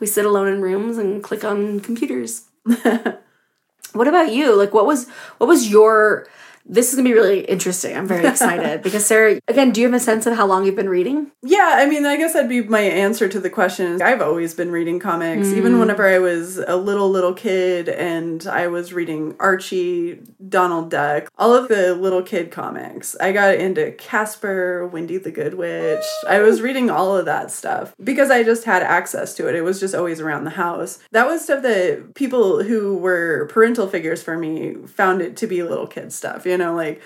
We 0.00 0.06
sit 0.06 0.24
alone 0.24 0.46
in 0.46 0.62
rooms 0.62 0.96
and 0.96 1.22
click 1.22 1.42
on 1.42 1.80
computers. 1.80 2.44
what 2.64 4.06
about 4.06 4.32
you? 4.32 4.54
Like, 4.54 4.72
what 4.72 4.86
was 4.86 5.08
what 5.38 5.48
was 5.48 5.68
your? 5.68 6.28
This 6.68 6.90
is 6.90 6.96
gonna 6.96 7.08
be 7.08 7.14
really 7.14 7.40
interesting. 7.40 7.96
I'm 7.96 8.06
very 8.06 8.26
excited 8.26 8.82
because 8.84 9.06
Sarah. 9.06 9.40
Again, 9.48 9.70
do 9.70 9.80
you 9.80 9.86
have 9.86 9.94
a 9.94 10.00
sense 10.00 10.26
of 10.26 10.36
how 10.36 10.46
long 10.46 10.66
you've 10.66 10.76
been 10.76 10.88
reading? 10.88 11.32
Yeah, 11.42 11.76
I 11.76 11.86
mean, 11.86 12.04
I 12.04 12.16
guess 12.16 12.34
that'd 12.34 12.48
be 12.48 12.62
my 12.62 12.80
answer 12.80 13.28
to 13.28 13.40
the 13.40 13.50
question. 13.50 14.02
I've 14.02 14.20
always 14.20 14.54
been 14.54 14.70
reading 14.70 14.98
comics, 14.98 15.48
even 15.48 15.74
mm. 15.74 15.80
whenever 15.80 16.06
I 16.06 16.18
was 16.18 16.58
a 16.58 16.76
little, 16.76 17.08
little 17.10 17.32
kid 17.32 17.88
and 17.88 18.46
I 18.46 18.66
was 18.66 18.92
reading 18.92 19.36
Archie, 19.40 20.20
Donald 20.48 20.90
Duck, 20.90 21.30
all 21.38 21.54
of 21.54 21.68
the 21.68 21.94
little 21.94 22.22
kid 22.22 22.50
comics. 22.50 23.16
I 23.20 23.32
got 23.32 23.54
into 23.54 23.92
Casper, 23.92 24.86
Wendy 24.86 25.16
the 25.16 25.30
Good 25.30 25.54
Witch. 25.54 26.04
I 26.28 26.40
was 26.40 26.60
reading 26.60 26.90
all 26.90 27.16
of 27.16 27.24
that 27.24 27.50
stuff 27.50 27.94
because 28.02 28.30
I 28.30 28.42
just 28.42 28.64
had 28.64 28.82
access 28.82 29.34
to 29.36 29.48
it. 29.48 29.54
It 29.54 29.62
was 29.62 29.80
just 29.80 29.94
always 29.94 30.20
around 30.20 30.44
the 30.44 30.50
house. 30.50 30.98
That 31.12 31.26
was 31.26 31.42
stuff 31.42 31.62
that 31.62 32.14
people 32.14 32.62
who 32.62 32.96
were 32.96 33.46
parental 33.50 33.88
figures 33.88 34.22
for 34.22 34.36
me 34.36 34.74
found 34.86 35.22
it 35.22 35.36
to 35.38 35.46
be 35.46 35.62
little 35.62 35.86
kid 35.86 36.12
stuff, 36.12 36.44
you 36.44 36.56
know, 36.56 36.57
like 36.74 37.02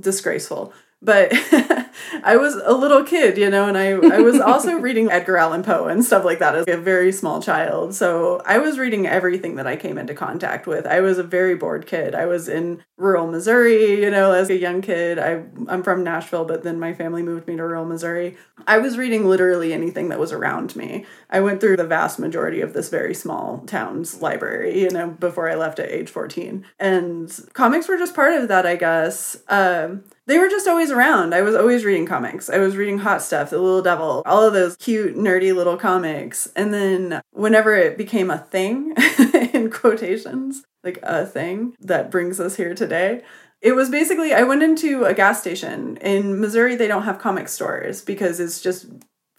disgraceful. 0.00 0.72
But 1.00 1.32
I 2.24 2.36
was 2.36 2.54
a 2.54 2.72
little 2.72 3.04
kid, 3.04 3.38
you 3.38 3.50
know, 3.50 3.66
and 3.66 3.76
I, 3.78 3.90
I 3.90 4.20
was 4.20 4.40
also 4.40 4.74
reading 4.78 5.10
Edgar 5.10 5.36
Allan 5.36 5.62
Poe 5.62 5.86
and 5.86 6.04
stuff 6.04 6.24
like 6.24 6.38
that 6.38 6.54
as 6.54 6.66
a 6.68 6.76
very 6.76 7.12
small 7.12 7.42
child. 7.42 7.94
So 7.94 8.42
I 8.44 8.58
was 8.58 8.78
reading 8.78 9.06
everything 9.06 9.56
that 9.56 9.66
I 9.66 9.76
came 9.76 9.98
into 9.98 10.14
contact 10.14 10.66
with. 10.66 10.86
I 10.86 11.00
was 11.00 11.18
a 11.18 11.22
very 11.22 11.54
bored 11.54 11.86
kid. 11.86 12.14
I 12.14 12.26
was 12.26 12.48
in 12.48 12.82
rural 12.96 13.26
Missouri, 13.26 14.02
you 14.02 14.10
know, 14.10 14.32
as 14.32 14.50
a 14.50 14.56
young 14.56 14.82
kid. 14.82 15.18
I, 15.18 15.42
I'm 15.68 15.82
from 15.82 16.04
Nashville, 16.04 16.44
but 16.44 16.62
then 16.62 16.78
my 16.78 16.92
family 16.92 17.22
moved 17.22 17.46
me 17.46 17.56
to 17.56 17.62
rural 17.62 17.84
Missouri. 17.84 18.36
I 18.66 18.78
was 18.78 18.98
reading 18.98 19.26
literally 19.26 19.72
anything 19.72 20.08
that 20.10 20.20
was 20.20 20.32
around 20.32 20.76
me. 20.76 21.04
I 21.30 21.40
went 21.40 21.60
through 21.60 21.76
the 21.76 21.86
vast 21.86 22.18
majority 22.18 22.60
of 22.60 22.72
this 22.72 22.88
very 22.88 23.14
small 23.14 23.58
town's 23.66 24.20
library, 24.20 24.80
you 24.80 24.90
know, 24.90 25.10
before 25.10 25.48
I 25.50 25.54
left 25.54 25.78
at 25.78 25.90
age 25.90 26.10
14. 26.10 26.64
And 26.78 27.32
comics 27.54 27.88
were 27.88 27.98
just 27.98 28.14
part 28.14 28.34
of 28.34 28.48
that, 28.48 28.66
I 28.66 28.76
guess. 28.76 29.36
Um, 29.48 30.04
they 30.26 30.38
were 30.38 30.48
just 30.48 30.68
always 30.68 30.90
around. 30.90 31.34
I 31.34 31.42
was 31.42 31.54
always 31.54 31.84
reading 31.84 32.06
comics. 32.06 32.48
I 32.48 32.58
was 32.58 32.76
reading 32.76 32.98
Hot 32.98 33.22
Stuff, 33.22 33.50
The 33.50 33.58
Little 33.58 33.82
Devil, 33.82 34.22
all 34.24 34.42
of 34.42 34.52
those 34.52 34.76
cute, 34.76 35.16
nerdy 35.16 35.54
little 35.54 35.76
comics. 35.76 36.48
And 36.54 36.72
then 36.72 37.20
whenever 37.32 37.74
it 37.74 37.98
became 37.98 38.30
a 38.30 38.38
thing, 38.38 38.94
in 39.52 39.70
quotations, 39.70 40.62
like 40.84 40.98
a 41.02 41.26
thing 41.26 41.74
that 41.80 42.10
brings 42.10 42.38
us 42.38 42.56
here 42.56 42.74
today, 42.74 43.22
it 43.60 43.72
was 43.72 43.90
basically 43.90 44.32
I 44.34 44.42
went 44.42 44.62
into 44.62 45.04
a 45.04 45.14
gas 45.14 45.40
station. 45.40 45.96
In 45.98 46.40
Missouri, 46.40 46.76
they 46.76 46.88
don't 46.88 47.04
have 47.04 47.20
comic 47.20 47.48
stores 47.48 48.02
because 48.02 48.40
it's 48.40 48.60
just 48.60 48.86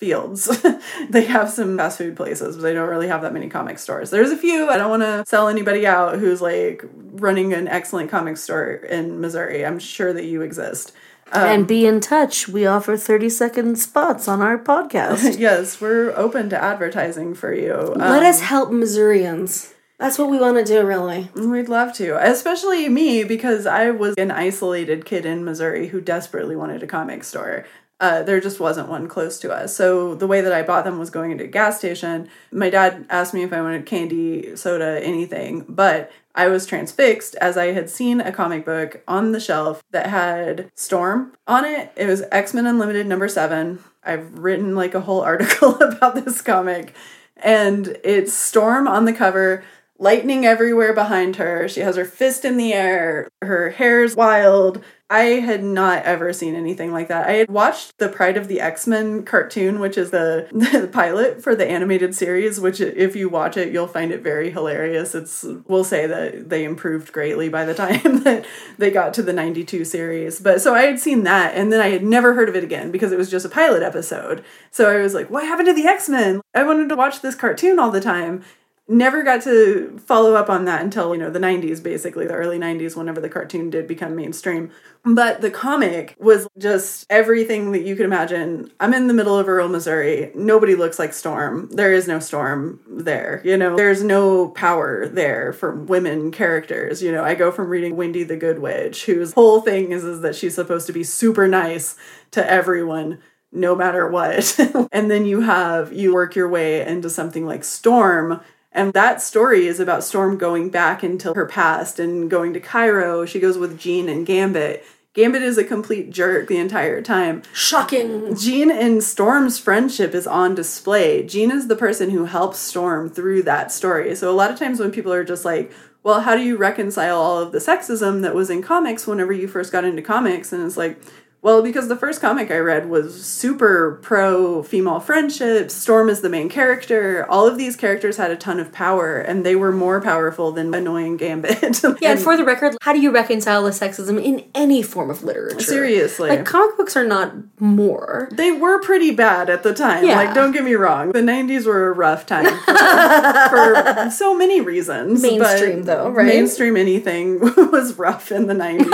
fields. 0.04 0.50
they 1.10 1.24
have 1.26 1.50
some 1.50 1.78
fast 1.78 1.98
food 1.98 2.16
places, 2.18 2.58
but 2.58 2.64
they 2.64 2.74
don't 2.74 2.90
really 2.90 3.08
have 3.08 3.22
that 3.22 3.32
many 3.34 3.48
comic 3.48 3.80
stores. 3.80 4.10
There's 4.10 4.32
a 4.32 4.38
few. 4.38 4.70
I 4.70 4.78
don't 4.78 4.90
want 4.90 5.04
to 5.04 5.24
sell 5.26 5.48
anybody 5.48 5.88
out 5.88 6.20
who's 6.20 6.42
like 6.42 6.84
running 7.14 7.54
an 7.54 7.68
excellent 7.70 8.12
comic 8.12 8.36
store 8.38 8.74
in 8.74 9.22
Missouri. 9.22 9.66
I'm 9.66 9.80
sure 9.80 10.12
that 10.12 10.26
you 10.26 10.42
exist. 10.42 10.92
and 11.32 11.66
be 11.68 11.86
in 11.86 12.00
touch. 12.02 12.48
We 12.50 12.66
offer 12.66 12.98
30 12.98 13.30
second 13.30 13.76
spots 13.78 14.28
on 14.28 14.42
our 14.42 14.58
podcast. 14.58 15.40
Yes, 15.44 15.80
we're 15.80 16.12
open 16.16 16.50
to 16.50 16.62
advertising 16.62 17.34
for 17.34 17.54
you. 17.54 17.74
Um, 17.94 18.00
Let 18.00 18.24
us 18.24 18.42
help 18.42 18.72
Missourians. 18.72 19.74
That's 20.00 20.18
what 20.20 20.30
we 20.30 20.38
want 20.38 20.58
to 20.58 20.66
do, 20.66 20.86
really. 20.86 21.30
We'd 21.34 21.70
love 21.70 21.94
to, 21.94 22.18
especially 22.30 22.90
me, 22.90 23.24
because 23.24 23.66
I 23.66 23.92
was 23.92 24.16
an 24.18 24.32
isolated 24.32 25.06
kid 25.06 25.26
in 25.26 25.46
Missouri 25.46 25.88
who 25.88 26.02
desperately 26.02 26.56
wanted 26.58 26.84
a 26.84 26.88
comic 26.88 27.24
store. 27.24 27.66
Uh, 28.04 28.22
there 28.22 28.42
just 28.42 28.60
wasn't 28.60 28.90
one 28.90 29.08
close 29.08 29.40
to 29.40 29.50
us. 29.50 29.74
So 29.74 30.14
the 30.14 30.28
way 30.28 30.42
that 30.42 30.52
I 30.52 30.62
bought 30.62 30.84
them 30.84 31.00
was 31.00 31.10
going 31.10 31.32
into 31.32 31.46
a 31.46 31.48
gas 31.48 31.78
station. 31.78 32.28
My 32.52 32.70
dad 32.70 33.06
asked 33.10 33.34
me 33.34 33.44
if 33.44 33.54
I 33.54 33.62
wanted 33.62 33.86
candy, 33.86 34.58
soda, 34.58 35.00
anything, 35.02 35.64
but 35.70 36.12
I 36.36 36.50
was 36.50 36.66
transfixed 36.66 37.36
as 37.36 37.56
I 37.56 37.68
had 37.68 37.90
seen 37.90 38.20
a 38.20 38.34
comic 38.34 38.66
book 38.66 39.02
on 39.08 39.32
the 39.32 39.40
shelf 39.40 39.82
that 39.92 40.08
had 40.08 40.70
Storm 40.76 41.32
on 41.48 41.64
it. 41.64 41.94
It 41.96 42.08
was 42.08 42.24
X 42.30 42.54
Men 42.54 42.66
Unlimited 42.66 43.08
number 43.08 43.30
seven. 43.30 43.82
I've 44.04 44.38
written 44.38 44.76
like 44.76 44.96
a 44.96 45.00
whole 45.00 45.22
article 45.32 45.76
about 45.82 46.26
this 46.26 46.42
comic, 46.42 46.94
and 47.38 47.96
it's 48.04 48.34
Storm 48.34 48.86
on 48.86 49.06
the 49.06 49.14
cover 49.14 49.64
lightning 49.98 50.46
everywhere 50.46 50.94
behind 50.94 51.38
her. 51.38 51.70
She 51.70 51.80
has 51.80 51.96
her 51.96 52.04
fist 52.04 52.44
in 52.44 52.58
the 52.58 52.74
air. 52.74 53.30
Her 53.42 53.70
hair's 53.70 54.14
wild. 54.14 54.84
I 55.14 55.42
had 55.42 55.64
not 55.64 56.06
ever 56.06 56.34
seen 56.34 56.56
anything 56.56 56.92
like 56.92 57.08
that. 57.10 57.30
I 57.30 57.34
had 57.34 57.48
watched 57.48 58.00
the 58.00 58.10
Pride 58.10 58.36
of 58.36 58.48
the 58.48 58.60
X-Men 58.60 59.24
cartoon, 59.26 59.80
which 59.80 59.96
is 59.96 60.10
the, 60.10 60.48
the 60.52 60.88
pilot 60.88 61.44
for 61.44 61.56
the 61.56 61.70
animated 61.70 62.16
series, 62.16 62.60
which 62.60 62.82
if 62.82 63.16
you 63.16 63.30
watch 63.30 63.56
it, 63.56 63.72
you'll 63.72 63.86
find 63.86 64.12
it 64.12 64.24
very 64.24 64.50
hilarious. 64.50 65.14
It's 65.14 65.46
we'll 65.68 65.84
say 65.84 66.08
that 66.08 66.50
they 66.50 66.64
improved 66.64 67.14
greatly 67.14 67.48
by 67.48 67.64
the 67.64 67.76
time 67.76 68.02
that 68.24 68.48
they 68.80 68.90
got 68.90 69.14
to 69.14 69.22
the 69.22 69.34
92 69.34 69.86
series. 69.86 70.40
But 70.40 70.62
so 70.62 70.74
I 70.74 70.82
had 70.82 71.00
seen 71.00 71.22
that 71.26 71.54
and 71.54 71.72
then 71.72 71.80
I 71.80 71.90
had 71.90 72.04
never 72.04 72.34
heard 72.34 72.50
of 72.50 72.56
it 72.56 72.64
again 72.64 72.90
because 72.90 73.12
it 73.12 73.18
was 73.20 73.30
just 73.30 73.46
a 73.46 73.50
pilot 73.50 73.84
episode. 73.84 74.44
So 74.72 74.90
I 74.90 75.00
was 75.00 75.14
like, 75.14 75.30
what 75.30 75.46
happened 75.46 75.68
to 75.68 75.76
the 75.76 75.86
X-Men? 75.86 76.42
I 76.56 76.64
wanted 76.64 76.90
to 76.90 76.96
watch 76.96 77.22
this 77.22 77.36
cartoon 77.36 77.78
all 77.78 77.92
the 77.92 78.02
time 78.02 78.44
never 78.88 79.24
got 79.24 79.42
to 79.44 79.98
follow 80.06 80.36
up 80.36 80.50
on 80.50 80.66
that 80.66 80.82
until 80.82 81.14
you 81.14 81.20
know 81.20 81.30
the 81.30 81.40
90s 81.40 81.82
basically 81.82 82.28
the 82.28 82.34
early 82.34 82.60
90s 82.60 82.96
whenever 82.96 83.22
the 83.22 83.30
cartoon 83.30 83.70
did 83.70 83.88
become 83.88 84.16
mainstream. 84.16 84.72
But 85.06 85.42
the 85.42 85.52
comic 85.52 86.16
was 86.20 86.48
just 86.58 87.06
everything 87.10 87.72
that 87.74 87.84
you 87.84 87.96
could 87.96 88.06
imagine. 88.06 88.72
I'm 88.80 88.94
in 88.94 89.08
the 89.08 89.14
middle 89.14 89.38
of 89.38 89.48
rural 89.48 89.70
missouri. 89.70 90.32
Nobody 90.36 90.76
looks 90.76 91.00
like 91.00 91.14
storm. 91.14 91.70
There 91.72 91.94
is 91.94 92.08
no 92.08 92.20
storm 92.20 92.80
there 92.88 93.42
you 93.46 93.56
know? 93.56 93.76
There's 93.78 94.04
no 94.04 94.50
power 94.50 95.08
there 95.08 95.54
for 95.54 95.76
women 95.76 96.32
characters 96.32 97.02
you 97.02 97.12
know? 97.12 97.24
I 97.24 97.36
go 97.36 97.52
from 97.52 97.70
reading 97.70 97.96
wendy 97.96 98.24
the 98.24 98.38
good 98.38 98.60
witch 98.60 99.06
whose 99.06 99.34
whole 99.34 99.62
thing 99.62 99.92
is, 99.92 100.04
is 100.04 100.22
that 100.22 100.36
she's 100.36 100.56
supposed 100.56 100.88
to 100.88 100.94
be 100.94 101.04
super 101.04 101.48
nice 101.48 101.96
to 102.32 102.50
everyone 102.50 103.20
no 103.54 103.76
matter 103.76 104.08
what. 104.08 104.60
and 104.92 105.10
then 105.10 105.26
you 105.26 105.42
have, 105.42 105.94
you 105.94 106.14
work 106.14 106.36
your 106.36 106.50
way 106.50 106.86
into 106.86 107.10
something 107.10 107.46
like 107.46 107.64
Storm, 107.64 108.42
and 108.74 108.94
that 108.94 109.22
story 109.22 109.68
is 109.68 109.80
about 109.80 110.04
Storm 110.04 110.38
going 110.38 110.70
back 110.70 111.04
into 111.04 111.34
her 111.34 111.46
past 111.46 112.00
and 112.00 112.30
going 112.30 112.54
to 112.54 112.60
Cairo. 112.60 113.26
She 113.26 113.40
goes 113.40 113.58
with 113.58 113.80
Jean 113.80 114.10
and 114.10 114.26
Gambit. 114.26 114.86
Gambit 115.14 115.44
is 115.44 115.60
a 115.60 115.64
complete 115.64 116.10
jerk 116.10 116.48
the 116.48 116.58
entire 116.58 117.00
time. 117.00 117.44
Shocking. 117.54 118.36
Jean 118.36 118.72
and 118.72 119.04
Storm's 119.04 119.60
friendship 119.60 120.16
is 120.16 120.26
on 120.26 120.56
display. 120.56 121.24
Jean 121.24 121.52
is 121.52 121.68
the 121.68 121.76
person 121.76 122.10
who 122.10 122.26
helps 122.26 122.58
Storm 122.58 123.10
through 123.10 123.44
that 123.44 123.72
story. 123.72 124.16
So 124.16 124.32
a 124.32 124.34
lot 124.34 124.50
of 124.50 124.58
times 124.58 124.80
when 124.80 124.92
people 124.92 125.14
are 125.14 125.24
just 125.24 125.46
like, 125.46 125.72
well, 126.02 126.22
how 126.22 126.36
do 126.36 126.42
you 126.42 126.58
reconcile 126.58 127.18
all 127.18 127.40
of 127.40 127.52
the 127.52 127.60
sexism 127.60 128.24
that 128.24 128.34
was 128.34 128.50
in 128.50 128.64
comics 128.64 129.06
whenever 129.06 129.32
you 129.32 129.48
first 129.48 129.72
got 129.72 129.86
into 129.86 130.02
comics? 130.02 130.52
And 130.52 130.66
it's 130.66 130.78
like, 130.78 131.00
well, 131.44 131.62
because 131.62 131.90
the 131.90 131.98
first 131.98 132.22
comic 132.22 132.50
I 132.50 132.58
read 132.60 132.90
was 132.90 133.26
super 133.26 134.00
pro 134.02 134.64
female 134.64 135.02
friendship. 135.02 135.70
Storm 135.70 136.08
is 136.08 136.22
the 136.22 136.30
main 136.30 136.48
character. 136.48 137.30
All 137.30 137.46
of 137.46 137.58
these 137.58 137.76
characters 137.76 138.16
had 138.16 138.32
a 138.32 138.38
ton 138.38 138.62
of 138.62 138.72
power, 138.72 139.18
and 139.18 139.46
they 139.46 139.54
were 139.58 139.74
more 139.74 140.00
powerful 140.00 140.54
than 140.54 140.74
annoying 140.74 141.18
Gambit. 141.18 141.84
yeah, 142.02 142.12
and, 142.12 142.20
for 142.22 142.38
the 142.38 142.46
record, 142.46 142.78
how 142.82 142.94
do 142.94 143.02
you 143.02 143.12
reconcile 143.12 143.62
the 143.64 143.72
sexism 143.72 144.24
in 144.24 144.46
any 144.56 144.82
form 144.82 145.10
of 145.10 145.22
literature? 145.22 145.60
Seriously. 145.60 146.30
Like, 146.30 146.46
comic 146.46 146.78
books 146.78 146.96
are 146.96 147.04
not 147.04 147.34
more. 147.60 148.30
They 148.32 148.54
were 148.54 148.80
pretty 148.80 149.12
bad 149.12 149.50
at 149.50 149.64
the 149.64 149.74
time. 149.74 150.06
Yeah. 150.06 150.16
Like, 150.16 150.34
don't 150.34 150.54
get 150.54 150.64
me 150.64 150.76
wrong. 150.76 151.12
The 151.12 151.20
90s 151.20 151.66
were 151.66 151.90
a 151.90 151.94
rough 151.94 152.26
time 152.26 152.46
for, 152.66 153.94
for 154.06 154.12
so 154.12 154.34
many 154.34 154.62
reasons. 154.62 155.22
Mainstream, 155.22 155.84
though, 155.84 156.10
right? 156.10 156.26
Mainstream 156.26 156.78
anything 156.78 157.42
was 157.58 157.98
rough 157.98 158.32
in 158.32 158.48
the 158.48 158.54
90s. 158.54 158.90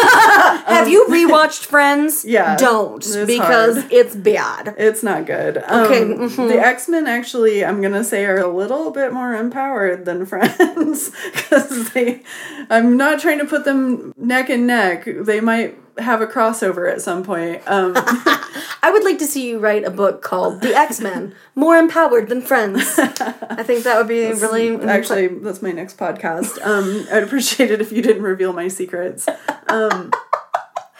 Have 0.65 0.88
um, 0.88 0.89
you 0.89 1.05
rewatched 1.09 1.67
Friends? 1.67 2.25
Yeah 2.25 2.38
yeah, 2.39 2.56
don't 2.58 3.06
it's 3.06 3.15
because 3.25 3.78
hard. 3.78 3.91
it's 3.91 4.15
bad. 4.15 4.75
It's 4.78 5.04
not 5.04 5.25
good. 5.25 5.58
Okay, 5.58 6.04
um, 6.04 6.30
mm-hmm. 6.30 6.47
the 6.47 6.60
X 6.60 6.88
Men 6.88 7.08
actually, 7.08 7.63
I'm 7.63 7.82
gonna 7.82 8.04
say, 8.04 8.25
are 8.25 8.39
a 8.39 8.47
little 8.47 8.91
bit 8.91 9.13
more 9.13 9.34
empowered 9.36 10.06
than 10.06 10.25
Friends 10.30 11.12
because 11.34 11.91
they. 11.91 12.23
I'm 12.69 12.97
not 12.97 13.19
trying 13.19 13.39
to 13.39 13.45
put 13.45 13.65
them 13.65 14.13
neck 14.17 14.49
and 14.49 14.67
neck. 14.67 15.06
They 15.06 15.41
might 15.41 15.78
have 15.97 16.21
a 16.21 16.28
crossover 16.28 16.91
at 16.91 17.02
some 17.02 17.23
point. 17.23 17.62
Um, 17.67 17.93
I 17.95 18.89
would 18.91 19.04
like 19.04 19.19
to 19.19 19.25
see 19.25 19.49
you 19.49 19.60
write 19.60 19.84
a 19.84 19.91
book 19.91 20.21
called 20.21 20.62
The 20.62 20.75
X 20.75 20.99
Men 20.99 21.36
More 21.56 21.78
Empowered 21.78 22.30
Than 22.30 22.41
Friends. 22.41 22.97
I 22.97 23.63
think 23.63 23.84
that 23.84 23.97
would 23.97 24.08
be 24.08 24.25
that's, 24.25 24.41
really. 24.41 24.75
Actually, 24.78 25.28
that's 25.28 25.62
my 25.62 25.71
next 25.71 25.97
podcast. 25.97 26.65
Um, 26.65 27.06
I'd 27.12 27.23
appreciate 27.23 27.71
it 27.71 27.82
if 27.82 27.91
you 27.91 28.02
didn't 28.02 28.23
reveal 28.23 28.54
my 28.54 28.67
secrets. 28.67 29.28
Um, 29.67 30.12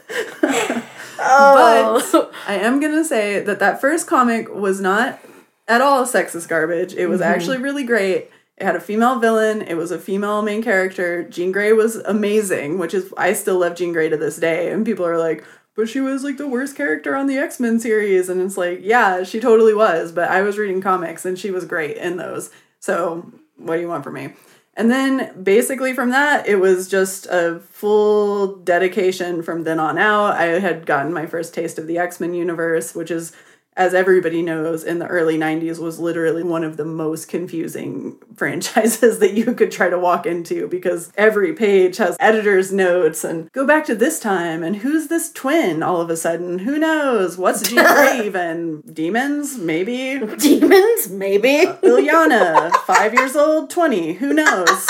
oh. 0.09 2.01
But 2.11 2.31
I 2.47 2.55
am 2.55 2.79
gonna 2.79 3.05
say 3.05 3.39
that 3.41 3.59
that 3.59 3.81
first 3.81 4.07
comic 4.07 4.53
was 4.53 4.79
not 4.79 5.19
at 5.67 5.81
all 5.81 6.05
sexist 6.05 6.47
garbage. 6.47 6.93
It 6.93 7.07
was 7.07 7.21
mm-hmm. 7.21 7.33
actually 7.33 7.57
really 7.57 7.83
great. 7.83 8.29
It 8.57 8.65
had 8.65 8.75
a 8.75 8.81
female 8.81 9.19
villain. 9.19 9.61
It 9.61 9.75
was 9.75 9.91
a 9.91 9.99
female 9.99 10.41
main 10.41 10.63
character. 10.63 11.23
Jean 11.23 11.51
Grey 11.51 11.73
was 11.73 11.97
amazing, 11.97 12.79
which 12.79 12.93
is 12.93 13.13
I 13.15 13.33
still 13.33 13.59
love 13.59 13.75
Jean 13.75 13.93
Grey 13.93 14.09
to 14.09 14.17
this 14.17 14.37
day. 14.37 14.71
And 14.71 14.85
people 14.85 15.05
are 15.05 15.17
like, 15.17 15.43
but 15.75 15.87
she 15.87 16.01
was 16.01 16.23
like 16.23 16.37
the 16.37 16.47
worst 16.47 16.75
character 16.75 17.15
on 17.15 17.27
the 17.27 17.37
X 17.37 17.59
Men 17.59 17.79
series, 17.79 18.29
and 18.29 18.41
it's 18.41 18.57
like, 18.57 18.79
yeah, 18.81 19.23
she 19.23 19.39
totally 19.39 19.75
was. 19.75 20.11
But 20.11 20.31
I 20.31 20.41
was 20.41 20.57
reading 20.57 20.81
comics, 20.81 21.23
and 21.23 21.37
she 21.37 21.51
was 21.51 21.65
great 21.65 21.97
in 21.97 22.17
those. 22.17 22.49
So 22.79 23.31
what 23.57 23.75
do 23.75 23.81
you 23.81 23.87
want 23.87 24.03
from 24.03 24.15
me? 24.15 24.33
And 24.77 24.91
then 24.91 25.43
basically 25.43 25.93
from 25.93 26.11
that, 26.11 26.47
it 26.47 26.57
was 26.57 26.87
just 26.87 27.25
a 27.25 27.59
full 27.71 28.57
dedication 28.57 29.41
from 29.41 29.63
then 29.63 29.79
on 29.79 29.97
out. 29.97 30.33
I 30.35 30.59
had 30.59 30.85
gotten 30.85 31.11
my 31.11 31.25
first 31.25 31.55
taste 31.55 31.79
of 31.79 31.87
the 31.87 31.97
X 31.97 32.19
Men 32.19 32.35
universe, 32.35 32.93
which 32.93 33.09
is, 33.09 33.31
as 33.77 33.93
everybody 33.93 34.41
knows, 34.41 34.83
in 34.83 34.97
the 34.97 35.05
early 35.05 35.37
90s 35.37 35.77
was 35.79 35.99
literally 35.99 36.41
one 36.41 36.63
of 36.63 36.77
the 36.77 36.83
most 36.83 37.29
confusing 37.29 38.17
franchises 38.35 39.19
that 39.19 39.33
you 39.33 39.53
could 39.53 39.71
try 39.71 39.87
to 39.87 39.99
walk 39.99 40.25
into 40.25 40.67
because 40.67 41.11
every 41.15 41.53
page 41.53 41.97
has 41.97 42.17
editor's 42.19 42.73
notes 42.73 43.23
and 43.23 43.51
go 43.51 43.65
back 43.65 43.85
to 43.85 43.95
this 43.95 44.19
time 44.19 44.63
and 44.63 44.77
who's 44.77 45.07
this 45.07 45.31
twin 45.31 45.83
all 45.83 46.01
of 46.01 46.09
a 46.09 46.17
sudden? 46.17 46.59
Who 46.59 46.79
knows? 46.79 47.37
What's 47.37 47.61
Jean 47.69 48.25
even? 48.25 48.81
Demons? 48.81 49.57
Maybe. 49.59 50.25
Demons? 50.37 51.09
Maybe. 51.09 51.67
Uh, 51.67 51.77
Illyana, 51.77 52.75
five 52.77 53.13
years 53.13 53.35
old, 53.35 53.69
20. 53.69 54.13
Who 54.13 54.33
knows? 54.33 54.89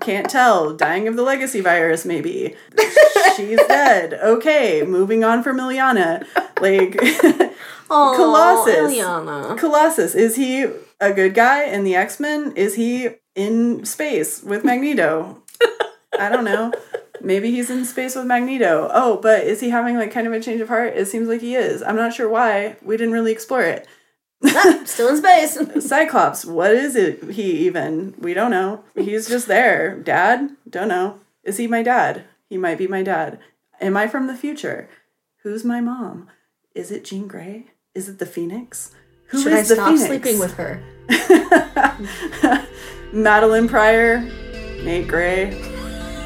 Can't 0.00 0.28
tell. 0.28 0.74
Dying 0.74 1.06
of 1.06 1.14
the 1.14 1.22
legacy 1.22 1.60
virus, 1.60 2.04
maybe. 2.04 2.56
She's 3.36 3.58
dead. 3.68 4.14
Okay, 4.14 4.82
moving 4.82 5.22
on 5.22 5.44
from 5.44 5.58
Illyana. 5.58 6.26
Like, 6.60 6.96
Aww, 7.92 8.16
Colossus. 8.16 9.60
Colossus, 9.60 10.14
is 10.14 10.36
he 10.36 10.66
a 10.98 11.12
good 11.12 11.34
guy 11.34 11.64
in 11.64 11.84
the 11.84 11.94
X 11.94 12.18
Men? 12.18 12.52
Is 12.56 12.74
he 12.74 13.10
in 13.34 13.84
space 13.84 14.42
with 14.42 14.64
Magneto? 14.64 15.42
I 16.18 16.30
don't 16.30 16.44
know. 16.44 16.72
Maybe 17.20 17.50
he's 17.50 17.70
in 17.70 17.84
space 17.84 18.16
with 18.16 18.26
Magneto. 18.26 18.90
Oh, 18.92 19.18
but 19.18 19.44
is 19.44 19.60
he 19.60 19.70
having 19.70 19.96
like 19.96 20.10
kind 20.10 20.26
of 20.26 20.32
a 20.32 20.40
change 20.40 20.60
of 20.60 20.68
heart? 20.68 20.94
It 20.96 21.06
seems 21.06 21.28
like 21.28 21.42
he 21.42 21.54
is. 21.54 21.82
I'm 21.82 21.96
not 21.96 22.14
sure 22.14 22.28
why. 22.28 22.76
We 22.82 22.96
didn't 22.96 23.12
really 23.12 23.32
explore 23.32 23.62
it. 23.62 23.86
ah, 24.44 24.82
still 24.86 25.08
in 25.08 25.18
space. 25.18 25.58
Cyclops, 25.86 26.44
what 26.46 26.72
is 26.72 26.96
it 26.96 27.22
he 27.32 27.66
even? 27.66 28.14
We 28.18 28.32
don't 28.32 28.50
know. 28.50 28.84
He's 28.96 29.28
just 29.28 29.48
there. 29.48 29.98
Dad? 29.98 30.50
Don't 30.68 30.88
know. 30.88 31.20
Is 31.44 31.58
he 31.58 31.66
my 31.66 31.82
dad? 31.82 32.24
He 32.48 32.56
might 32.56 32.78
be 32.78 32.86
my 32.86 33.02
dad. 33.02 33.38
Am 33.80 33.96
I 33.96 34.08
from 34.08 34.26
the 34.28 34.36
future? 34.36 34.88
Who's 35.42 35.64
my 35.64 35.80
mom? 35.80 36.28
Is 36.74 36.90
it 36.90 37.04
Jean 37.04 37.28
Grey? 37.28 37.66
Is 37.94 38.08
it 38.08 38.18
the 38.18 38.24
Phoenix? 38.24 38.90
Who 39.26 39.42
Should 39.42 39.52
I 39.52 39.62
stop 39.62 39.88
Phoenix? 39.88 40.06
sleeping 40.06 40.38
with 40.38 40.54
her? 40.54 40.82
Madelyne 43.12 43.68
Pryor, 43.68 44.20
Nate 44.82 45.06
Gray. 45.06 45.50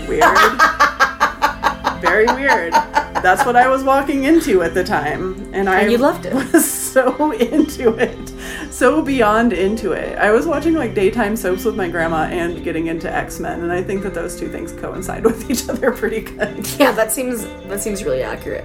Weird. 0.07 0.22
Very 2.00 2.26
weird. 2.26 2.72
That's 2.72 3.44
what 3.44 3.57
I 3.57 3.66
was 3.68 3.83
walking 3.83 4.24
into 4.24 4.62
at 4.62 4.74
the 4.74 4.85
time. 4.85 5.52
And 5.52 5.68
I 5.68 5.81
and 5.81 5.90
you 5.90 5.98
loved 5.98 6.26
it. 6.26 6.35
was 6.52 6.70
so 6.70 7.33
into 7.33 7.96
it. 7.96 8.33
So 8.72 9.02
beyond 9.02 9.52
into 9.52 9.90
it. 9.90 10.16
I 10.18 10.31
was 10.31 10.46
watching 10.46 10.74
like 10.74 10.94
daytime 10.94 11.35
soaps 11.35 11.64
with 11.64 11.74
my 11.74 11.88
grandma 11.88 12.26
and 12.26 12.62
getting 12.62 12.87
into 12.87 13.12
X-Men, 13.12 13.62
and 13.62 13.72
I 13.72 13.83
think 13.83 14.05
that 14.05 14.14
those 14.14 14.38
two 14.38 14.48
things 14.48 14.70
coincide 14.72 15.24
with 15.24 15.50
each 15.50 15.68
other 15.68 15.90
pretty 15.90 16.20
good. 16.20 16.64
Yeah, 16.79 16.92
that 16.92 17.11
seems 17.11 17.44
that 17.66 17.81
seems 17.81 18.05
really 18.05 18.22
accurate. 18.22 18.64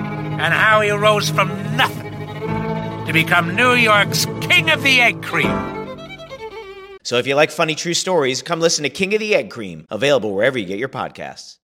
and 0.41 0.55
how 0.55 0.81
he 0.81 0.89
rose 0.89 1.29
from 1.29 1.49
nothing 1.77 2.11
to 3.05 3.13
become 3.13 3.55
New 3.55 3.73
York's 3.73 4.25
King 4.41 4.71
of 4.71 4.81
the 4.81 4.99
Egg 4.99 5.21
Cream. 5.21 5.77
So 7.03 7.17
if 7.17 7.27
you 7.27 7.35
like 7.35 7.51
funny 7.51 7.75
true 7.75 7.93
stories, 7.93 8.41
come 8.41 8.59
listen 8.59 8.81
to 8.81 8.89
King 8.89 9.13
of 9.13 9.19
the 9.19 9.35
Egg 9.35 9.51
Cream, 9.51 9.85
available 9.91 10.33
wherever 10.33 10.57
you 10.57 10.65
get 10.65 10.79
your 10.79 10.89
podcasts. 10.89 11.57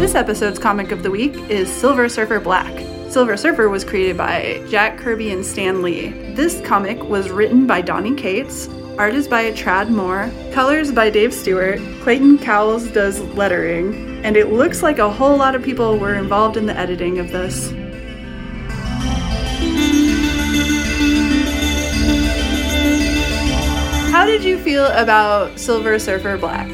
This 0.00 0.14
episode's 0.14 0.58
comic 0.58 0.90
of 0.90 1.02
the 1.02 1.10
week 1.10 1.34
is 1.50 1.70
Silver 1.70 2.08
Surfer 2.08 2.40
Black. 2.40 2.72
Silver 3.10 3.36
Surfer 3.36 3.68
was 3.68 3.84
created 3.84 4.16
by 4.16 4.64
Jack 4.70 4.96
Kirby 4.96 5.30
and 5.30 5.44
Stan 5.44 5.82
Lee. 5.82 6.08
This 6.32 6.60
comic 6.66 7.02
was 7.04 7.28
written 7.28 7.66
by 7.66 7.82
Donny 7.82 8.14
Cates, 8.14 8.68
art 9.00 9.14
is 9.14 9.26
by 9.26 9.50
Tradd 9.52 9.88
Moore, 9.88 10.30
colors 10.52 10.92
by 10.92 11.08
Dave 11.08 11.32
Stewart, 11.32 11.80
Clayton 12.02 12.36
Cowles 12.36 12.86
does 12.90 13.18
lettering, 13.28 14.22
and 14.26 14.36
it 14.36 14.52
looks 14.52 14.82
like 14.82 14.98
a 14.98 15.10
whole 15.10 15.38
lot 15.38 15.54
of 15.54 15.62
people 15.62 15.96
were 15.96 16.16
involved 16.16 16.58
in 16.58 16.66
the 16.66 16.76
editing 16.76 17.18
of 17.18 17.30
this. 17.30 17.70
How 24.12 24.26
did 24.26 24.44
you 24.44 24.58
feel 24.58 24.84
about 24.88 25.58
Silver 25.58 25.98
Surfer 25.98 26.36
Black? 26.36 26.68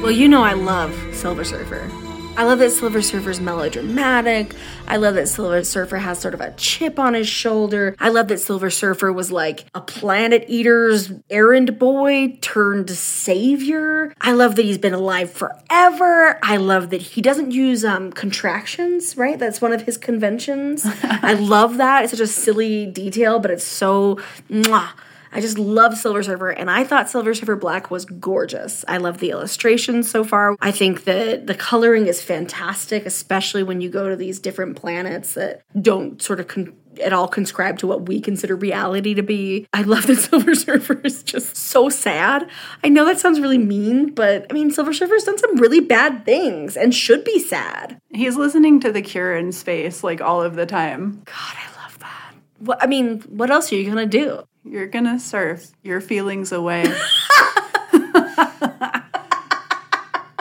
Well, 0.00 0.12
you 0.12 0.28
know 0.28 0.44
I 0.44 0.52
love 0.52 0.96
Silver 1.12 1.42
Surfer. 1.42 1.90
I 2.38 2.44
love 2.44 2.60
that 2.60 2.70
Silver 2.70 3.02
Surfer's 3.02 3.40
melodramatic. 3.40 4.54
I 4.86 4.96
love 4.96 5.16
that 5.16 5.26
Silver 5.26 5.64
Surfer 5.64 5.96
has 5.96 6.20
sort 6.20 6.34
of 6.34 6.40
a 6.40 6.52
chip 6.52 6.96
on 6.96 7.14
his 7.14 7.26
shoulder. 7.26 7.96
I 7.98 8.10
love 8.10 8.28
that 8.28 8.38
Silver 8.38 8.70
Surfer 8.70 9.12
was 9.12 9.32
like 9.32 9.64
a 9.74 9.80
planet 9.80 10.44
eater's 10.46 11.10
errand 11.30 11.80
boy 11.80 12.38
turned 12.40 12.90
savior. 12.90 14.14
I 14.20 14.34
love 14.34 14.54
that 14.54 14.64
he's 14.64 14.78
been 14.78 14.94
alive 14.94 15.32
forever. 15.32 16.38
I 16.40 16.58
love 16.58 16.90
that 16.90 17.02
he 17.02 17.20
doesn't 17.20 17.50
use 17.50 17.84
um, 17.84 18.12
contractions, 18.12 19.16
right? 19.16 19.36
That's 19.36 19.60
one 19.60 19.72
of 19.72 19.82
his 19.82 19.98
conventions. 19.98 20.86
I 21.02 21.32
love 21.32 21.78
that. 21.78 22.04
It's 22.04 22.12
such 22.12 22.20
a 22.20 22.28
silly 22.28 22.86
detail, 22.86 23.40
but 23.40 23.50
it's 23.50 23.64
so 23.64 24.20
mwah. 24.48 24.90
I 25.32 25.40
just 25.40 25.58
love 25.58 25.96
Silver 25.96 26.22
Surfer, 26.22 26.50
and 26.50 26.70
I 26.70 26.84
thought 26.84 27.10
Silver 27.10 27.34
Surfer 27.34 27.56
Black 27.56 27.90
was 27.90 28.04
gorgeous. 28.04 28.84
I 28.88 28.96
love 28.96 29.18
the 29.18 29.30
illustrations 29.30 30.10
so 30.10 30.24
far. 30.24 30.56
I 30.60 30.70
think 30.70 31.04
that 31.04 31.46
the 31.46 31.54
coloring 31.54 32.06
is 32.06 32.22
fantastic, 32.22 33.06
especially 33.06 33.62
when 33.62 33.80
you 33.80 33.90
go 33.90 34.08
to 34.08 34.16
these 34.16 34.38
different 34.38 34.76
planets 34.76 35.34
that 35.34 35.62
don't 35.80 36.20
sort 36.22 36.40
of 36.40 36.48
con- 36.48 36.74
at 37.02 37.12
all 37.12 37.28
conscribe 37.28 37.78
to 37.78 37.86
what 37.86 38.08
we 38.08 38.20
consider 38.20 38.56
reality 38.56 39.14
to 39.14 39.22
be. 39.22 39.66
I 39.72 39.82
love 39.82 40.06
that 40.06 40.16
Silver 40.18 40.54
Surfer 40.54 41.00
is 41.04 41.22
just 41.22 41.56
so 41.56 41.88
sad. 41.88 42.48
I 42.82 42.88
know 42.88 43.04
that 43.04 43.20
sounds 43.20 43.40
really 43.40 43.58
mean, 43.58 44.14
but 44.14 44.46
I 44.50 44.52
mean, 44.52 44.70
Silver 44.70 44.92
Surfer's 44.92 45.24
done 45.24 45.38
some 45.38 45.56
really 45.56 45.80
bad 45.80 46.24
things 46.24 46.76
and 46.76 46.94
should 46.94 47.24
be 47.24 47.38
sad. 47.38 48.00
He's 48.10 48.36
listening 48.36 48.80
to 48.80 48.92
The 48.92 49.02
Cure 49.02 49.36
in 49.36 49.52
space 49.52 50.02
like 50.02 50.20
all 50.20 50.42
of 50.42 50.54
the 50.54 50.66
time. 50.66 51.22
God, 51.24 51.56
I 51.56 51.82
love 51.82 51.98
that. 52.00 52.34
What 52.58 52.82
I 52.82 52.86
mean, 52.86 53.20
what 53.22 53.50
else 53.50 53.72
are 53.72 53.76
you 53.76 53.88
gonna 53.88 54.06
do? 54.06 54.42
You're 54.68 54.86
gonna 54.86 55.18
surf 55.18 55.72
your 55.82 56.00
feelings 56.02 56.52
away. 56.52 56.82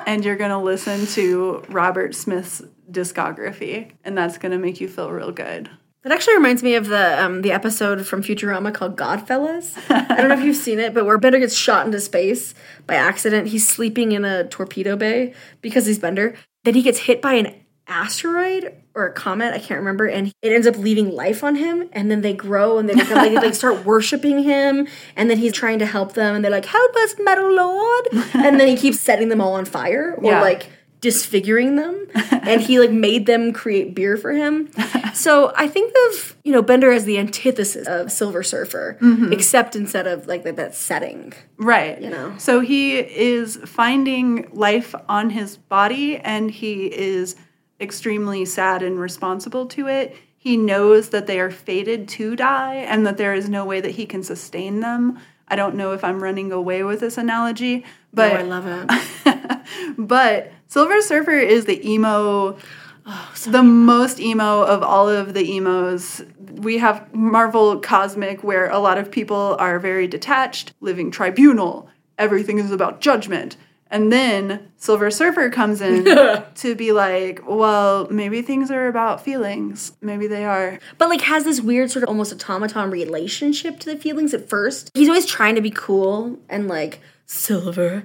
and 0.05 0.25
you're 0.25 0.35
gonna 0.35 0.61
listen 0.61 1.05
to 1.07 1.63
Robert 1.69 2.13
Smith's 2.13 2.61
discography, 2.91 3.91
and 4.03 4.17
that's 4.17 4.37
gonna 4.37 4.57
make 4.57 4.81
you 4.81 4.89
feel 4.89 5.11
real 5.11 5.31
good. 5.31 5.69
That 6.03 6.11
actually 6.11 6.35
reminds 6.35 6.61
me 6.61 6.75
of 6.75 6.87
the 6.87 7.23
um, 7.23 7.41
the 7.41 7.51
episode 7.53 8.05
from 8.05 8.21
Futurama 8.21 8.73
called 8.73 8.97
Godfellas. 8.97 9.77
I 9.89 10.17
don't 10.17 10.29
know 10.29 10.37
if 10.37 10.43
you've 10.43 10.57
seen 10.57 10.79
it, 10.79 10.93
but 10.93 11.05
where 11.05 11.17
Bender 11.17 11.39
gets 11.39 11.55
shot 11.55 11.85
into 11.85 11.99
space 12.01 12.53
by 12.85 12.95
accident. 12.95 13.47
He's 13.47 13.67
sleeping 13.67 14.11
in 14.11 14.25
a 14.25 14.45
torpedo 14.45 14.97
bay 14.97 15.33
because 15.61 15.85
he's 15.85 15.99
Bender. 15.99 16.35
Then 16.63 16.75
he 16.75 16.81
gets 16.81 16.99
hit 16.99 17.21
by 17.21 17.33
an 17.35 17.53
asteroid 17.87 18.73
or 18.93 19.07
a 19.07 19.13
comet, 19.13 19.53
I 19.53 19.59
can't 19.59 19.79
remember, 19.79 20.05
and 20.05 20.27
it 20.41 20.51
ends 20.51 20.65
up 20.67 20.77
leaving 20.77 21.11
life 21.11 21.43
on 21.43 21.55
him. 21.55 21.89
And 21.91 22.09
then 22.09 22.21
they 22.21 22.33
grow 22.33 22.77
and 22.77 22.89
they 22.89 22.93
like, 22.95 23.09
like, 23.09 23.33
like 23.33 23.55
start 23.55 23.85
worshiping 23.91 24.43
him. 24.43 24.87
And 25.15 25.29
then 25.29 25.37
he's 25.37 25.53
trying 25.53 25.79
to 25.79 25.85
help 25.85 26.13
them, 26.13 26.35
and 26.35 26.43
they're 26.43 26.51
like, 26.51 26.65
"Help 26.65 26.95
us, 26.97 27.15
Metal 27.19 27.51
Lord!" 27.53 28.07
and 28.33 28.59
then 28.59 28.67
he 28.67 28.75
keeps 28.75 28.99
setting 28.99 29.29
them 29.29 29.41
all 29.41 29.53
on 29.53 29.65
fire 29.65 30.15
or 30.17 30.23
Yeah. 30.31 30.41
like 30.41 30.69
disfiguring 30.99 31.75
them 31.75 32.07
and 32.31 32.59
he 32.59 32.79
like 32.79 32.89
made 32.89 33.27
them 33.27 33.53
create 33.53 33.93
beer 33.93 34.17
for 34.17 34.31
him 34.31 34.67
so 35.13 35.53
i 35.55 35.67
think 35.67 35.93
of 36.09 36.35
you 36.43 36.51
know 36.51 36.63
bender 36.63 36.91
as 36.91 37.05
the 37.05 37.19
antithesis 37.19 37.87
of 37.87 38.11
silver 38.11 38.41
surfer 38.41 38.97
mm-hmm. 38.99 39.31
except 39.31 39.75
instead 39.75 40.07
of 40.07 40.25
like 40.25 40.41
that 40.43 40.73
setting 40.73 41.31
Right. 41.59 41.99
You 42.01 42.09
know. 42.11 42.35
So 42.37 42.59
he 42.59 42.97
is 42.97 43.57
finding 43.65 44.47
life 44.51 44.93
on 45.09 45.31
his 45.31 45.57
body 45.57 46.17
and 46.17 46.51
he 46.51 46.85
is 46.85 47.35
extremely 47.79 48.45
sad 48.45 48.83
and 48.83 48.99
responsible 48.99 49.65
to 49.67 49.87
it. 49.87 50.15
He 50.37 50.57
knows 50.57 51.09
that 51.09 51.27
they 51.27 51.39
are 51.39 51.51
fated 51.51 52.07
to 52.09 52.35
die 52.35 52.75
and 52.75 53.05
that 53.05 53.17
there 53.17 53.33
is 53.33 53.49
no 53.49 53.65
way 53.65 53.81
that 53.81 53.91
he 53.91 54.05
can 54.05 54.23
sustain 54.23 54.79
them. 54.79 55.19
I 55.47 55.55
don't 55.55 55.75
know 55.75 55.93
if 55.93 56.03
I'm 56.03 56.21
running 56.21 56.51
away 56.51 56.83
with 56.83 56.99
this 56.99 57.17
analogy, 57.17 57.85
but 58.13 58.33
oh 58.33 58.35
i 58.35 58.41
love 58.41 58.65
it 58.67 59.57
but 59.97 60.51
Silver 60.67 61.01
Surfer 61.01 61.37
is 61.37 61.65
the 61.65 61.89
emo, 61.89 62.57
oh, 63.05 63.33
the 63.45 63.63
most 63.63 64.19
emo 64.19 64.63
of 64.63 64.83
all 64.83 65.07
of 65.07 65.33
the 65.33 65.49
emos. 65.53 66.21
We 66.37 66.79
have 66.79 67.13
Marvel 67.13 67.79
Cosmic, 67.79 68.43
where 68.43 68.69
a 68.69 68.79
lot 68.79 68.97
of 68.97 69.09
people 69.09 69.55
are 69.59 69.79
very 69.79 70.07
detached, 70.07 70.73
living 70.81 71.09
tribunal. 71.09 71.89
Everything 72.17 72.57
is 72.57 72.71
about 72.71 72.99
judgment. 72.99 73.55
And 73.89 74.11
then 74.11 74.71
Silver 74.77 75.09
Surfer 75.09 75.49
comes 75.49 75.81
in 75.81 76.03
to 76.55 76.75
be 76.75 76.91
like, 76.91 77.41
well, 77.47 78.07
maybe 78.09 78.41
things 78.41 78.69
are 78.69 78.87
about 78.87 79.23
feelings. 79.23 79.93
Maybe 80.01 80.27
they 80.27 80.45
are. 80.45 80.79
but 80.97 81.09
like 81.09 81.21
has 81.21 81.43
this 81.43 81.61
weird 81.61 81.91
sort 81.91 82.03
of 82.03 82.09
almost 82.09 82.33
automaton 82.33 82.91
relationship 82.91 83.79
to 83.79 83.93
the 83.93 83.97
feelings 83.97 84.33
at 84.33 84.49
first 84.49 84.91
he's 84.93 85.07
always 85.07 85.25
trying 85.25 85.55
to 85.55 85.61
be 85.61 85.71
cool 85.71 86.39
and 86.49 86.67
like 86.67 86.99
silver 87.25 88.03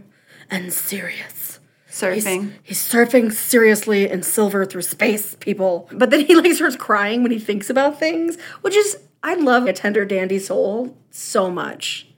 and 0.51 0.73
serious 0.73 1.59
He's, 1.87 2.25
Surfing. 2.25 2.53
he's 2.63 2.79
surfing 2.89 3.31
seriously 3.31 4.09
in 4.09 4.23
silver 4.23 4.65
through 4.65 4.81
space, 4.81 5.37
people. 5.41 5.91
But 5.93 6.09
then 6.09 6.25
he 6.25 6.35
like 6.35 6.53
starts 6.55 6.75
crying 6.75 7.23
when 7.23 7.33
he 7.33 7.39
thinks 7.39 7.69
about 7.69 7.99
things, 7.99 8.39
which 8.63 8.75
is 8.75 8.97
I 9.23 9.35
love 9.35 9.67
a 9.67 9.75
tender 9.75 10.07
dandy 10.07 10.39
soul 10.39 10.97
so 11.11 11.51
much. 11.51 12.09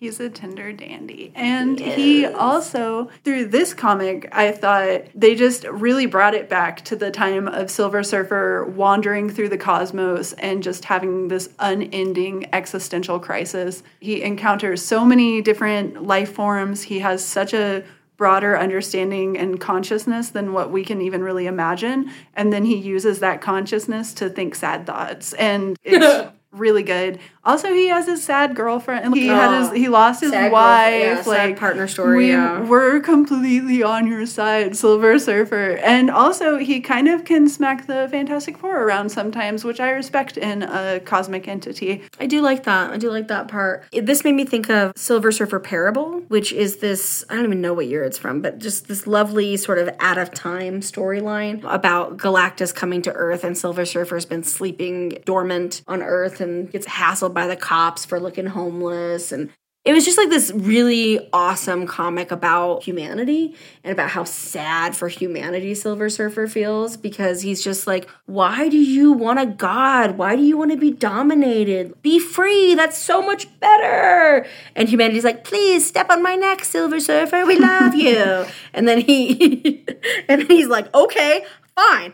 He's 0.00 0.18
a 0.18 0.30
tender 0.30 0.72
dandy. 0.72 1.30
And 1.34 1.78
he 1.78 2.24
also, 2.24 3.10
through 3.22 3.48
this 3.48 3.74
comic, 3.74 4.30
I 4.32 4.50
thought 4.50 5.02
they 5.14 5.34
just 5.34 5.64
really 5.64 6.06
brought 6.06 6.32
it 6.32 6.48
back 6.48 6.82
to 6.86 6.96
the 6.96 7.10
time 7.10 7.46
of 7.46 7.70
Silver 7.70 8.02
Surfer 8.02 8.64
wandering 8.64 9.28
through 9.28 9.50
the 9.50 9.58
cosmos 9.58 10.32
and 10.32 10.62
just 10.62 10.86
having 10.86 11.28
this 11.28 11.50
unending 11.58 12.48
existential 12.54 13.20
crisis. 13.20 13.82
He 14.00 14.22
encounters 14.22 14.82
so 14.82 15.04
many 15.04 15.42
different 15.42 16.02
life 16.02 16.32
forms. 16.32 16.80
He 16.84 17.00
has 17.00 17.22
such 17.22 17.52
a 17.52 17.84
broader 18.16 18.58
understanding 18.58 19.36
and 19.36 19.60
consciousness 19.60 20.30
than 20.30 20.54
what 20.54 20.70
we 20.70 20.82
can 20.82 21.02
even 21.02 21.22
really 21.22 21.46
imagine. 21.46 22.10
And 22.32 22.50
then 22.50 22.64
he 22.64 22.76
uses 22.76 23.18
that 23.18 23.42
consciousness 23.42 24.14
to 24.14 24.30
think 24.30 24.54
sad 24.54 24.86
thoughts. 24.86 25.34
And 25.34 25.76
it's 25.84 26.32
really 26.52 26.82
good. 26.82 27.18
Also, 27.42 27.72
he 27.72 27.88
has 27.88 28.06
his 28.06 28.22
sad 28.22 28.54
girlfriend. 28.54 29.04
and 29.04 29.14
He 29.14 29.30
Oh. 29.30 29.34
had 29.34 29.58
his 29.60 29.68
oh. 29.68 29.72
he 29.72 29.88
lost 29.88 30.20
his 30.20 30.30
wife. 30.32 30.52
yeah, 30.52 31.22
sad 31.22 31.26
like 31.26 31.58
partner 31.58 31.88
story, 31.88 32.16
We, 32.18 32.28
yeah. 32.32 32.60
We're 32.60 33.00
completely 33.00 33.82
on 33.82 34.06
your 34.06 34.26
side, 34.26 34.76
Silver 34.76 35.18
Surfer. 35.18 35.78
And 35.82 36.10
also, 36.10 36.58
he 36.58 36.80
kind 36.80 37.08
of 37.08 37.24
can 37.24 37.48
smack 37.48 37.86
the 37.86 38.08
Fantastic 38.10 38.58
Four 38.58 38.82
around 38.82 39.08
sometimes, 39.10 39.64
which 39.64 39.80
I 39.80 39.90
respect 39.90 40.36
in 40.36 40.62
a 40.62 41.00
cosmic 41.00 41.48
entity. 41.48 42.02
I 42.20 42.26
do 42.26 42.42
like 42.42 42.64
that. 42.64 42.90
I 42.90 42.98
do 42.98 43.10
like 43.10 43.28
that 43.28 43.48
part. 43.48 43.84
This 43.92 44.22
made 44.22 44.34
me 44.34 44.44
think 44.44 44.68
of 44.68 44.92
Silver 44.96 45.32
Surfer 45.32 45.60
Parable, 45.60 46.20
which 46.28 46.52
is 46.52 46.76
this, 46.76 47.24
I 47.30 47.36
don't 47.36 47.44
even 47.46 47.60
know 47.62 47.72
what 47.72 47.86
year 47.86 48.04
it's 48.04 48.18
from, 48.18 48.42
but 48.42 48.58
just 48.58 48.86
this 48.86 49.06
lovely 49.06 49.56
sort 49.56 49.78
of 49.78 49.88
out 50.00 50.18
of 50.18 50.30
time 50.32 50.80
storyline 50.82 51.62
about 51.64 52.18
Galactus 52.18 52.74
coming 52.74 53.00
to 53.02 53.12
Earth 53.12 53.44
and 53.44 53.56
Silver 53.56 53.86
Surfer's 53.86 54.26
been 54.26 54.42
sleeping 54.44 55.18
dormant 55.24 55.82
on 55.88 56.02
Earth 56.02 56.40
and 56.42 56.70
gets 56.70 56.86
hassled 56.86 57.29
by 57.30 57.46
the 57.46 57.56
cops 57.56 58.04
for 58.04 58.20
looking 58.20 58.46
homeless 58.46 59.32
and 59.32 59.50
it 59.82 59.94
was 59.94 60.04
just 60.04 60.18
like 60.18 60.28
this 60.28 60.52
really 60.54 61.26
awesome 61.32 61.86
comic 61.86 62.30
about 62.30 62.82
humanity 62.82 63.56
and 63.82 63.92
about 63.92 64.10
how 64.10 64.24
sad 64.24 64.94
for 64.94 65.08
humanity 65.08 65.74
Silver 65.74 66.10
Surfer 66.10 66.46
feels 66.46 66.98
because 66.98 67.40
he's 67.40 67.64
just 67.64 67.86
like, 67.86 68.06
why 68.26 68.68
do 68.68 68.76
you 68.76 69.12
want 69.12 69.40
a 69.40 69.46
god? 69.46 70.18
Why 70.18 70.36
do 70.36 70.42
you 70.42 70.58
want 70.58 70.70
to 70.72 70.76
be 70.76 70.90
dominated? 70.90 72.00
Be 72.02 72.18
free. 72.18 72.74
That's 72.74 72.98
so 72.98 73.22
much 73.22 73.58
better. 73.58 74.46
And 74.76 74.86
humanity's 74.86 75.24
like, 75.24 75.44
please 75.44 75.86
step 75.86 76.10
on 76.10 76.22
my 76.22 76.36
neck, 76.36 76.62
Silver 76.62 77.00
Surfer. 77.00 77.46
We 77.46 77.58
love 77.58 77.94
you. 77.94 78.44
and 78.74 78.86
then 78.86 79.00
he, 79.00 79.86
and 80.28 80.42
then 80.42 80.46
he's 80.46 80.68
like, 80.68 80.94
okay, 80.94 81.46
fine, 81.74 82.12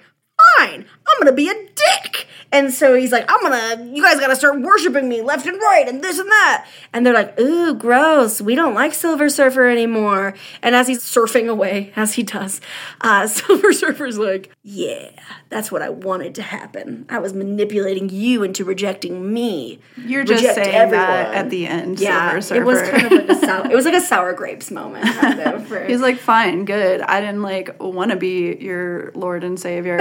fine. 0.58 0.84
I'm 1.08 1.18
gonna 1.18 1.32
be 1.32 1.48
a 1.48 1.54
dick. 1.54 2.26
And 2.52 2.72
so 2.72 2.94
he's 2.94 3.10
like, 3.12 3.24
I'm 3.28 3.40
gonna, 3.42 3.90
you 3.92 4.02
guys 4.02 4.20
gotta 4.20 4.36
start 4.36 4.60
worshiping 4.60 5.08
me 5.08 5.20
left 5.20 5.46
and 5.46 5.60
right 5.60 5.86
and 5.88 6.02
this 6.02 6.18
and 6.18 6.28
that. 6.30 6.66
And 6.92 7.04
they're 7.04 7.12
like, 7.14 7.38
ooh, 7.40 7.74
gross. 7.74 8.40
We 8.40 8.54
don't 8.54 8.74
like 8.74 8.94
Silver 8.94 9.28
Surfer 9.28 9.66
anymore. 9.66 10.34
And 10.62 10.74
as 10.74 10.86
he's 10.88 11.00
surfing 11.02 11.48
away, 11.48 11.92
as 11.96 12.14
he 12.14 12.22
does, 12.22 12.60
uh, 13.00 13.26
Silver 13.26 13.72
Surfer's 13.72 14.16
like, 14.18 14.50
yeah, 14.62 15.10
that's 15.48 15.70
what 15.72 15.82
I 15.82 15.88
wanted 15.90 16.34
to 16.36 16.42
happen. 16.42 17.04
I 17.08 17.18
was 17.18 17.34
manipulating 17.34 18.08
you 18.10 18.42
into 18.42 18.64
rejecting 18.64 19.32
me. 19.32 19.80
You're 19.96 20.24
just 20.24 20.42
Reject 20.42 20.54
saying 20.64 20.90
that 20.92 21.34
at 21.34 21.50
the 21.50 21.66
end, 21.66 21.98
Yeah, 22.00 22.38
Silver 22.40 22.62
it 22.62 22.64
was 22.66 22.82
kind 22.88 23.06
of 23.06 23.12
like 23.12 23.28
a 23.28 23.34
sour, 23.46 23.70
it 23.70 23.74
was 23.74 23.84
like 23.84 23.94
a 23.94 24.00
sour 24.00 24.32
grapes 24.32 24.70
moment. 24.70 25.04
Kind 25.04 25.40
of, 25.40 25.66
for- 25.68 25.84
He's 25.84 26.00
like, 26.00 26.18
fine, 26.18 26.64
good. 26.64 27.00
I 27.00 27.20
didn't 27.20 27.42
like 27.42 27.76
want 27.80 28.12
to 28.12 28.16
be 28.16 28.56
your 28.56 29.10
Lord 29.14 29.42
and 29.44 29.58
Savior. 29.58 29.98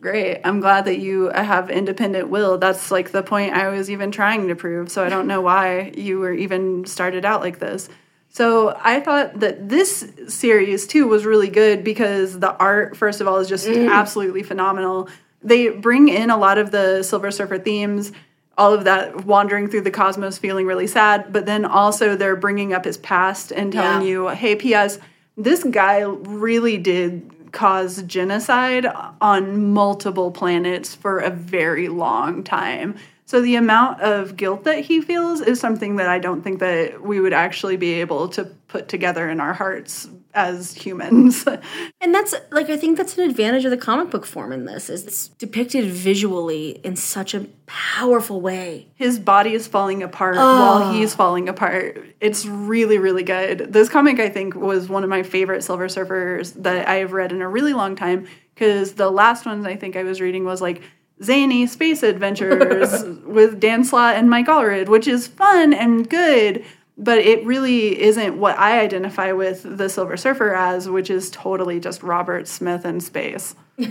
Great. 0.00 0.40
I'm 0.44 0.60
glad 0.60 0.84
that 0.86 0.98
you 0.98 1.30
have 1.30 1.70
independent 1.70 2.28
will. 2.28 2.58
That's 2.58 2.90
like 2.90 3.12
the 3.12 3.22
point 3.22 3.54
I 3.54 3.68
was 3.68 3.90
even 3.90 4.10
trying 4.10 4.48
to 4.48 4.56
prove. 4.56 4.90
So 4.90 5.04
I 5.04 5.08
don't 5.08 5.26
know 5.26 5.40
why 5.40 5.92
you 5.96 6.18
were 6.18 6.32
even 6.32 6.84
started 6.84 7.24
out 7.24 7.40
like 7.40 7.58
this. 7.58 7.88
So 8.28 8.76
I 8.78 9.00
thought 9.00 9.40
that 9.40 9.68
this 9.68 10.12
series 10.28 10.86
too 10.86 11.08
was 11.08 11.24
really 11.24 11.48
good 11.48 11.82
because 11.82 12.38
the 12.38 12.54
art, 12.56 12.96
first 12.96 13.20
of 13.20 13.26
all, 13.26 13.38
is 13.38 13.48
just 13.48 13.66
mm. 13.66 13.90
absolutely 13.90 14.42
phenomenal. 14.42 15.08
They 15.42 15.70
bring 15.70 16.08
in 16.08 16.30
a 16.30 16.36
lot 16.36 16.58
of 16.58 16.70
the 16.70 17.02
Silver 17.02 17.30
Surfer 17.30 17.58
themes, 17.58 18.12
all 18.58 18.74
of 18.74 18.84
that 18.84 19.24
wandering 19.24 19.68
through 19.68 19.82
the 19.82 19.90
cosmos, 19.90 20.38
feeling 20.38 20.66
really 20.66 20.86
sad, 20.86 21.32
but 21.32 21.46
then 21.46 21.64
also 21.64 22.16
they're 22.16 22.36
bringing 22.36 22.72
up 22.72 22.84
his 22.84 22.98
past 22.98 23.52
and 23.52 23.72
telling 23.72 24.02
Yeah. 24.02 24.08
you, 24.08 24.28
hey, 24.28 24.56
P.S., 24.56 24.98
this 25.36 25.62
guy 25.64 26.00
really 26.00 26.78
did 26.78 27.30
cause 27.56 28.02
genocide 28.02 28.86
on 29.22 29.72
multiple 29.72 30.30
planets 30.30 30.94
for 30.94 31.18
a 31.18 31.30
very 31.30 31.88
long 31.88 32.44
time. 32.44 32.94
So 33.24 33.40
the 33.40 33.56
amount 33.56 34.02
of 34.02 34.36
guilt 34.36 34.64
that 34.64 34.84
he 34.84 35.00
feels 35.00 35.40
is 35.40 35.58
something 35.58 35.96
that 35.96 36.08
I 36.08 36.18
don't 36.18 36.42
think 36.42 36.60
that 36.60 37.02
we 37.02 37.18
would 37.18 37.32
actually 37.32 37.78
be 37.78 37.94
able 37.94 38.28
to 38.28 38.44
put 38.68 38.88
together 38.88 39.30
in 39.30 39.40
our 39.40 39.54
hearts 39.54 40.06
as 40.36 40.74
humans. 40.74 41.44
And 42.00 42.14
that's 42.14 42.34
like 42.52 42.70
I 42.70 42.76
think 42.76 42.96
that's 42.98 43.18
an 43.18 43.28
advantage 43.28 43.64
of 43.64 43.72
the 43.72 43.76
comic 43.76 44.10
book 44.10 44.26
form 44.26 44.52
in 44.52 44.64
this 44.64 44.88
is 44.88 45.04
it's 45.04 45.26
depicted 45.28 45.86
visually 45.86 46.78
in 46.84 46.94
such 46.94 47.34
a 47.34 47.46
powerful 47.66 48.40
way. 48.40 48.86
His 48.94 49.18
body 49.18 49.54
is 49.54 49.66
falling 49.66 50.02
apart 50.04 50.36
Oh. 50.38 50.38
while 50.60 50.92
he's 50.92 51.14
falling 51.14 51.48
apart. 51.48 52.04
It's 52.20 52.46
really, 52.46 52.98
really 52.98 53.24
good. 53.24 53.72
This 53.72 53.88
comic, 53.88 54.20
I 54.20 54.28
think, 54.28 54.54
was 54.54 54.88
one 54.88 55.02
of 55.02 55.10
my 55.10 55.22
favorite 55.24 55.64
Silver 55.64 55.88
Surfers 55.88 56.52
that 56.62 56.86
I 56.86 56.96
have 56.96 57.12
read 57.12 57.32
in 57.32 57.42
a 57.42 57.48
really 57.48 57.72
long 57.72 57.96
time 57.96 58.28
because 58.54 58.92
the 58.92 59.10
last 59.10 59.46
one 59.46 59.66
I 59.66 59.74
think 59.74 59.96
I 59.96 60.04
was 60.04 60.20
reading 60.20 60.44
was 60.44 60.60
like 60.60 60.82
zany 61.24 61.66
space 61.66 62.02
adventures 62.04 63.02
with 63.24 63.58
Dan 63.58 63.82
Slott 63.84 64.16
and 64.16 64.30
Mike 64.30 64.46
Allred, 64.46 64.88
which 64.88 65.08
is 65.08 65.26
fun 65.26 65.72
and 65.72 66.08
good. 66.08 66.64
But 66.98 67.18
it 67.18 67.44
really 67.44 68.00
isn't 68.00 68.38
what 68.38 68.58
I 68.58 68.80
identify 68.80 69.32
with 69.32 69.62
the 69.64 69.88
Silver 69.88 70.16
Surfer 70.16 70.54
as, 70.54 70.88
which 70.88 71.10
is 71.10 71.30
totally 71.30 71.78
just 71.78 72.02
Robert 72.02 72.48
Smith 72.48 72.86
in 72.86 73.00
space. 73.00 73.54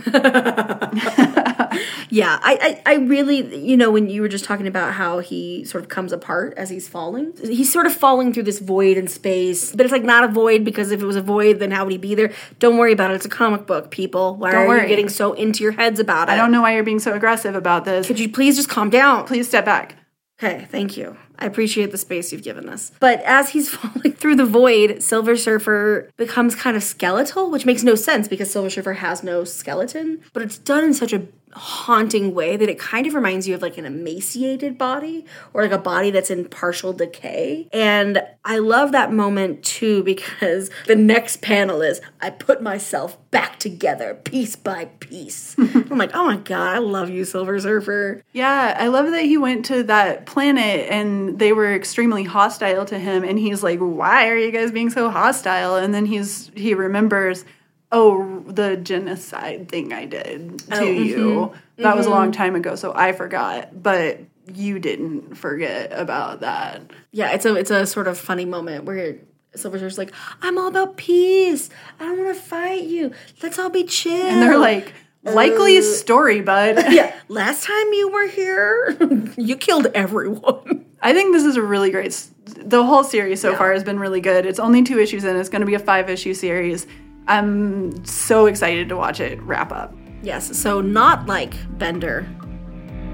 Yeah, 2.10 2.40
I, 2.42 2.82
I 2.86 2.94
I 2.94 2.96
really 2.98 3.58
you 3.58 3.76
know 3.76 3.92
when 3.92 4.10
you 4.10 4.22
were 4.22 4.28
just 4.28 4.46
talking 4.46 4.68
about 4.68 4.94
how 4.94 5.20
he 5.20 5.66
sort 5.66 5.84
of 5.84 5.90
comes 5.90 6.12
apart 6.12 6.54
as 6.56 6.70
he's 6.70 6.88
falling. 6.88 7.34
He's 7.42 7.72
sort 7.72 7.86
of 7.86 7.94
falling 7.94 8.32
through 8.32 8.44
this 8.44 8.60
void 8.60 8.98
in 8.98 9.08
space, 9.08 9.72
but 9.72 9.86
it's 9.86 9.92
like 9.92 10.04
not 10.04 10.24
a 10.24 10.28
void 10.28 10.64
because 10.64 10.92
if 10.92 11.02
it 11.02 11.06
was 11.06 11.16
a 11.16 11.22
void, 11.22 11.60
then 11.60 11.72
how 11.72 11.84
would 11.84 11.92
he 11.92 11.98
be 11.98 12.16
there? 12.16 12.32
Don't 12.60 12.78
worry 12.78 12.94
about 12.94 13.12
it. 13.12 13.16
It's 13.16 13.26
a 13.26 13.30
comic 13.30 13.66
book, 13.66 13.92
people. 13.92 14.36
Why 14.36 14.52
Don't 14.52 14.62
are 14.62 14.68
worry. 14.68 14.82
you 14.84 14.88
getting 14.88 15.10
so 15.10 15.34
into 15.34 15.64
your 15.64 15.74
heads 15.74 16.00
about 16.00 16.30
it? 16.30 16.34
I 16.34 16.36
don't 16.36 16.52
know 16.52 16.62
why 16.62 16.76
you're 16.76 16.84
being 16.84 17.00
so 17.00 17.14
aggressive 17.14 17.56
about 17.56 17.86
this. 17.86 18.08
Could 18.08 18.20
you 18.20 18.30
please 18.30 18.56
just 18.56 18.70
calm 18.70 18.90
down? 18.90 19.26
Please 19.26 19.48
step 19.48 19.66
back. 19.66 19.96
Okay, 20.42 20.68
thank 20.70 20.96
you. 20.98 21.18
I 21.40 21.46
appreciate 21.46 21.92
the 21.92 21.98
space 21.98 22.32
you've 22.32 22.44
given 22.44 22.70
us. 22.70 22.92
But 23.00 23.22
as 23.22 23.50
he's 23.50 23.70
falling 23.76 24.14
through 24.14 24.36
the 24.36 24.46
void, 24.46 25.02
Silver 25.02 25.36
Surfer 25.36 26.12
becomes 26.18 26.56
kind 26.56 26.78
of 26.78 26.84
skeletal, 26.84 27.50
which 27.50 27.66
makes 27.66 27.84
no 27.84 27.96
sense 27.96 28.28
because 28.28 28.52
Silver 28.52 28.70
Surfer 28.70 28.94
has 28.94 29.24
no 29.24 29.44
skeleton. 29.44 30.22
But 30.34 30.44
it's 30.44 30.58
done 30.58 30.84
in 30.84 30.94
such 30.94 31.14
a 31.14 31.28
haunting 31.56 32.36
way 32.36 32.58
that 32.58 32.68
it 32.68 32.78
kind 32.78 33.08
of 33.08 33.14
reminds 33.14 33.48
you 33.48 33.56
of 33.56 33.62
like 33.62 33.78
an 33.78 33.86
emaciated 33.86 34.78
body 34.78 35.26
or 35.54 35.64
like 35.64 35.72
a 35.72 35.78
body 35.78 36.12
that's 36.12 36.30
in 36.30 36.46
partial 36.46 36.92
decay. 36.92 37.70
And 37.72 38.22
I 38.44 38.58
love 38.58 38.92
that 38.92 39.14
moment 39.14 39.64
too 39.64 40.04
because 40.04 40.70
the 40.86 40.96
next 40.96 41.42
panel 41.42 41.82
is 41.82 42.02
I 42.22 42.30
put 42.30 42.62
myself 42.62 43.18
back 43.32 43.58
together 43.58 44.16
piece 44.16 44.56
by 44.58 44.86
piece. 45.00 45.56
I'm 45.58 45.98
like, 45.98 46.12
oh 46.14 46.26
my 46.26 46.38
God, 46.38 46.76
I 46.76 46.80
love 46.80 47.10
you, 47.10 47.24
Silver 47.24 47.58
Surfer. 47.60 48.22
Yeah, 48.34 48.76
I 48.78 48.88
love 48.88 49.10
that 49.12 49.24
he 49.24 49.38
went 49.38 49.66
to 49.66 49.84
that 49.84 50.26
planet 50.26 50.88
and 50.90 51.40
they 51.40 51.54
were 51.54 51.74
extremely 51.74 52.24
hostile 52.24 52.86
to 52.86 53.00
him 53.00 53.24
and 53.24 53.40
he's 53.40 53.64
like, 53.64 53.80
"Why 53.80 54.28
are 54.30 54.38
you 54.38 54.52
guys 54.52 54.72
being 54.72 54.90
so 54.90 55.10
hostile?" 55.10 55.76
And 55.76 55.94
then 55.94 56.06
he's 56.06 56.52
he 56.56 56.74
remembers, 56.74 57.46
"Oh, 57.92 58.44
the 58.48 58.78
genocide 58.78 59.70
thing 59.70 59.94
I 59.94 60.06
did 60.06 60.60
to 60.60 60.76
Oh, 60.76 60.86
mhm, 60.86 61.06
you. 61.06 61.52
That 61.78 61.96
was 61.98 62.06
a 62.06 62.10
long 62.10 62.32
time 62.32 62.56
ago, 62.56 62.76
so 62.76 62.94
I 62.96 63.12
forgot, 63.12 63.82
but 63.84 64.20
you 64.54 64.80
didn't 64.80 65.36
forget 65.36 65.92
about 65.94 66.42
that." 66.42 66.82
Yeah, 67.12 67.32
it's 67.32 67.46
a 67.46 67.56
it's 67.56 67.72
a 67.72 67.86
sort 67.86 68.08
of 68.08 68.18
funny 68.18 68.46
moment 68.46 68.86
where 68.86 69.16
Silver 69.56 69.78
Surfer's 69.78 69.98
like, 69.98 70.12
"I'm 70.42 70.58
all 70.58 70.68
about 70.68 70.98
peace. 70.98 71.70
I 72.00 72.06
don't 72.06 72.24
want 72.24 72.36
to 72.36 72.42
fight 72.42 72.84
you. 72.84 73.12
Let's 73.42 73.58
all 73.60 73.70
be 73.70 73.84
chill." 73.84 74.14
And 74.14 74.42
they're 74.42 74.58
like, 74.58 74.94
"Likely 75.24 75.82
story, 75.82 76.42
bud." 76.42 76.78
yeah, 76.92 77.14
last 77.30 77.64
time 77.66 77.94
you 77.94 78.10
were 78.12 78.28
here, 78.28 78.98
you 79.38 79.56
killed 79.56 79.88
everyone. 79.94 80.86
I 81.02 81.14
think 81.14 81.34
this 81.34 81.46
is 81.46 81.56
a 81.56 81.62
really 81.62 81.92
great. 81.92 82.28
The 82.58 82.84
whole 82.84 83.04
series 83.04 83.42
so 83.42 83.56
far 83.56 83.74
has 83.74 83.84
been 83.84 84.00
really 84.00 84.22
good. 84.22 84.46
It's 84.46 84.60
only 84.60 84.82
two 84.84 85.00
issues 85.00 85.24
in. 85.24 85.36
It's 85.36 85.50
going 85.50 85.60
to 85.62 85.66
be 85.68 85.76
a 85.76 85.80
five 85.80 86.10
issue 86.10 86.34
series. 86.34 86.88
I'm 87.28 88.06
so 88.06 88.46
excited 88.46 88.90
to 88.90 88.96
watch 88.96 89.20
it 89.20 89.42
wrap 89.42 89.72
up. 89.72 89.94
Yes, 90.22 90.58
so 90.58 90.82
not 90.82 91.28
like 91.28 91.56
Bender, 91.78 92.28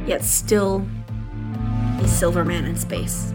yet 0.05 0.23
still 0.23 0.85
a 2.01 2.07
Silverman 2.07 2.65
in 2.65 2.75
space. 2.75 3.33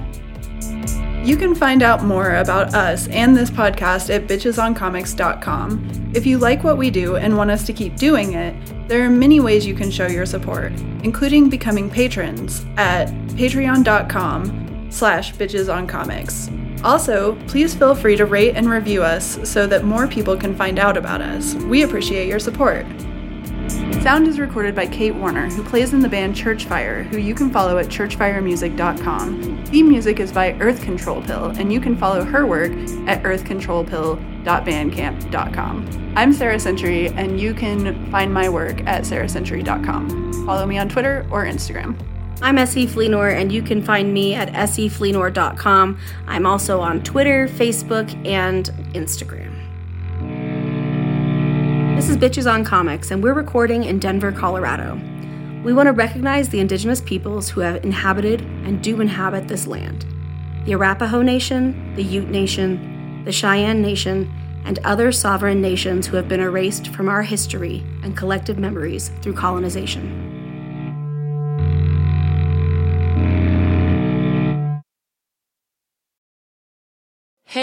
You 1.26 1.36
can 1.38 1.54
find 1.54 1.84
out 1.84 2.04
more 2.04 2.38
about 2.38 2.74
us 2.74 3.08
and 3.10 3.38
this 3.38 3.52
podcast 3.52 4.10
at 4.14 4.28
bitchesoncomics.com. 4.28 6.12
If 6.16 6.26
you 6.26 6.40
like 6.40 6.64
what 6.64 6.78
we 6.78 6.90
do 6.90 7.18
and 7.18 7.38
want 7.38 7.52
us 7.52 7.66
to 7.68 7.74
keep 7.74 7.98
doing 7.98 8.34
it, 8.34 8.56
there 8.90 9.06
are 9.06 9.10
many 9.10 9.40
ways 9.40 9.68
you 9.68 9.76
can 9.76 9.92
show 9.92 10.08
your 10.08 10.26
support, 10.26 10.74
including 11.04 11.48
becoming 11.48 11.92
patrons 11.92 12.66
at 12.76 13.08
patreon.com 13.38 14.88
slash 14.90 15.32
bitchesoncomics. 15.36 16.84
Also, 16.84 17.36
please 17.48 17.76
feel 17.76 17.94
free 17.94 18.16
to 18.16 18.26
rate 18.26 18.56
and 18.56 18.68
review 18.68 19.04
us 19.04 19.40
so 19.48 19.68
that 19.68 19.84
more 19.84 20.08
people 20.08 20.36
can 20.36 20.56
find 20.56 20.80
out 20.80 20.98
about 20.98 21.22
us. 21.22 21.54
We 21.54 21.84
appreciate 21.84 22.28
your 22.28 22.40
support. 22.40 22.88
Sound 24.02 24.28
is 24.28 24.40
recorded 24.40 24.74
by 24.74 24.88
Kate 24.88 25.14
Warner, 25.14 25.50
who 25.50 25.64
plays 25.64 25.94
in 25.94 26.00
the 26.00 26.10
band 26.10 26.34
Churchfire, 26.34 27.06
who 27.06 27.20
you 27.20 27.36
can 27.36 27.52
follow 27.52 27.78
at 27.78 27.88
churchfiremusic.com. 27.88 29.66
Theme 29.66 29.88
music 29.88 30.20
is 30.20 30.32
by 30.32 30.54
Earth 30.54 30.82
Control 30.82 31.22
Pill, 31.22 31.52
and 31.58 31.72
you 31.72 31.80
can 31.80 31.96
follow 31.96 32.24
her 32.24 32.48
work 32.48 32.72
at 33.08 33.22
earthcontrolpill.bandcamp.com. 34.50 36.14
I'm 36.16 36.34
Sarah 36.34 36.60
Century, 36.60 37.08
and 37.10 37.40
you 37.40 37.54
can 37.54 38.12
find 38.12 38.34
my 38.34 38.50
work 38.50 38.82
at 38.86 39.04
sarahcentury.com. 39.04 40.46
Follow 40.46 40.66
me 40.66 40.78
on 40.78 40.90
Twitter 40.90 41.26
or 41.30 41.46
Instagram. 41.46 41.96
I'm 42.42 42.58
Essie 42.58 42.88
Fleenor, 42.88 43.34
and 43.34 43.52
you 43.52 43.62
can 43.62 43.84
find 43.84 44.14
me 44.14 44.34
atessiefleenor.com. 44.34 46.00
I'm 46.28 46.46
also 46.46 46.80
on 46.80 47.04
Twitter, 47.04 47.48
Facebook, 47.48 48.10
and 48.26 48.66
Instagram. 48.94 49.56
This 51.96 52.10
is 52.10 52.18
Bitches 52.18 52.52
on 52.52 52.64
Comics, 52.64 53.12
and 53.12 53.22
we're 53.22 53.34
recording 53.34 53.84
in 53.84 54.00
Denver, 54.00 54.32
Colorado. 54.32 55.00
We 55.64 55.74
want 55.74 55.88
to 55.88 55.94
recognize 55.94 56.48
the 56.48 56.62
indigenous 56.62 57.02
peoples 57.02 57.50
who 57.50 57.60
have 57.60 57.84
inhabited 57.84 58.42
and 58.42 58.82
do 58.82 59.02
inhabit 59.02 59.48
this 59.48 59.68
land 59.68 60.06
the 60.66 60.74
Arapaho 60.74 61.22
Nation, 61.22 61.96
the 61.96 62.04
Ute 62.04 62.30
Nation, 62.30 63.24
the 63.26 63.32
Cheyenne 63.32 63.82
Nation, 63.82 64.32
and 64.70 64.78
other 64.84 65.12
sovereign 65.12 65.60
nations 65.60 66.06
who 66.06 66.16
have 66.16 66.28
been 66.28 66.40
erased 66.40 66.90
from 66.90 67.10
our 67.10 67.24
history 67.24 67.84
and 68.04 68.16
collective 68.16 68.60
memories 68.60 69.10
through 69.24 69.34
colonization. 69.34 70.29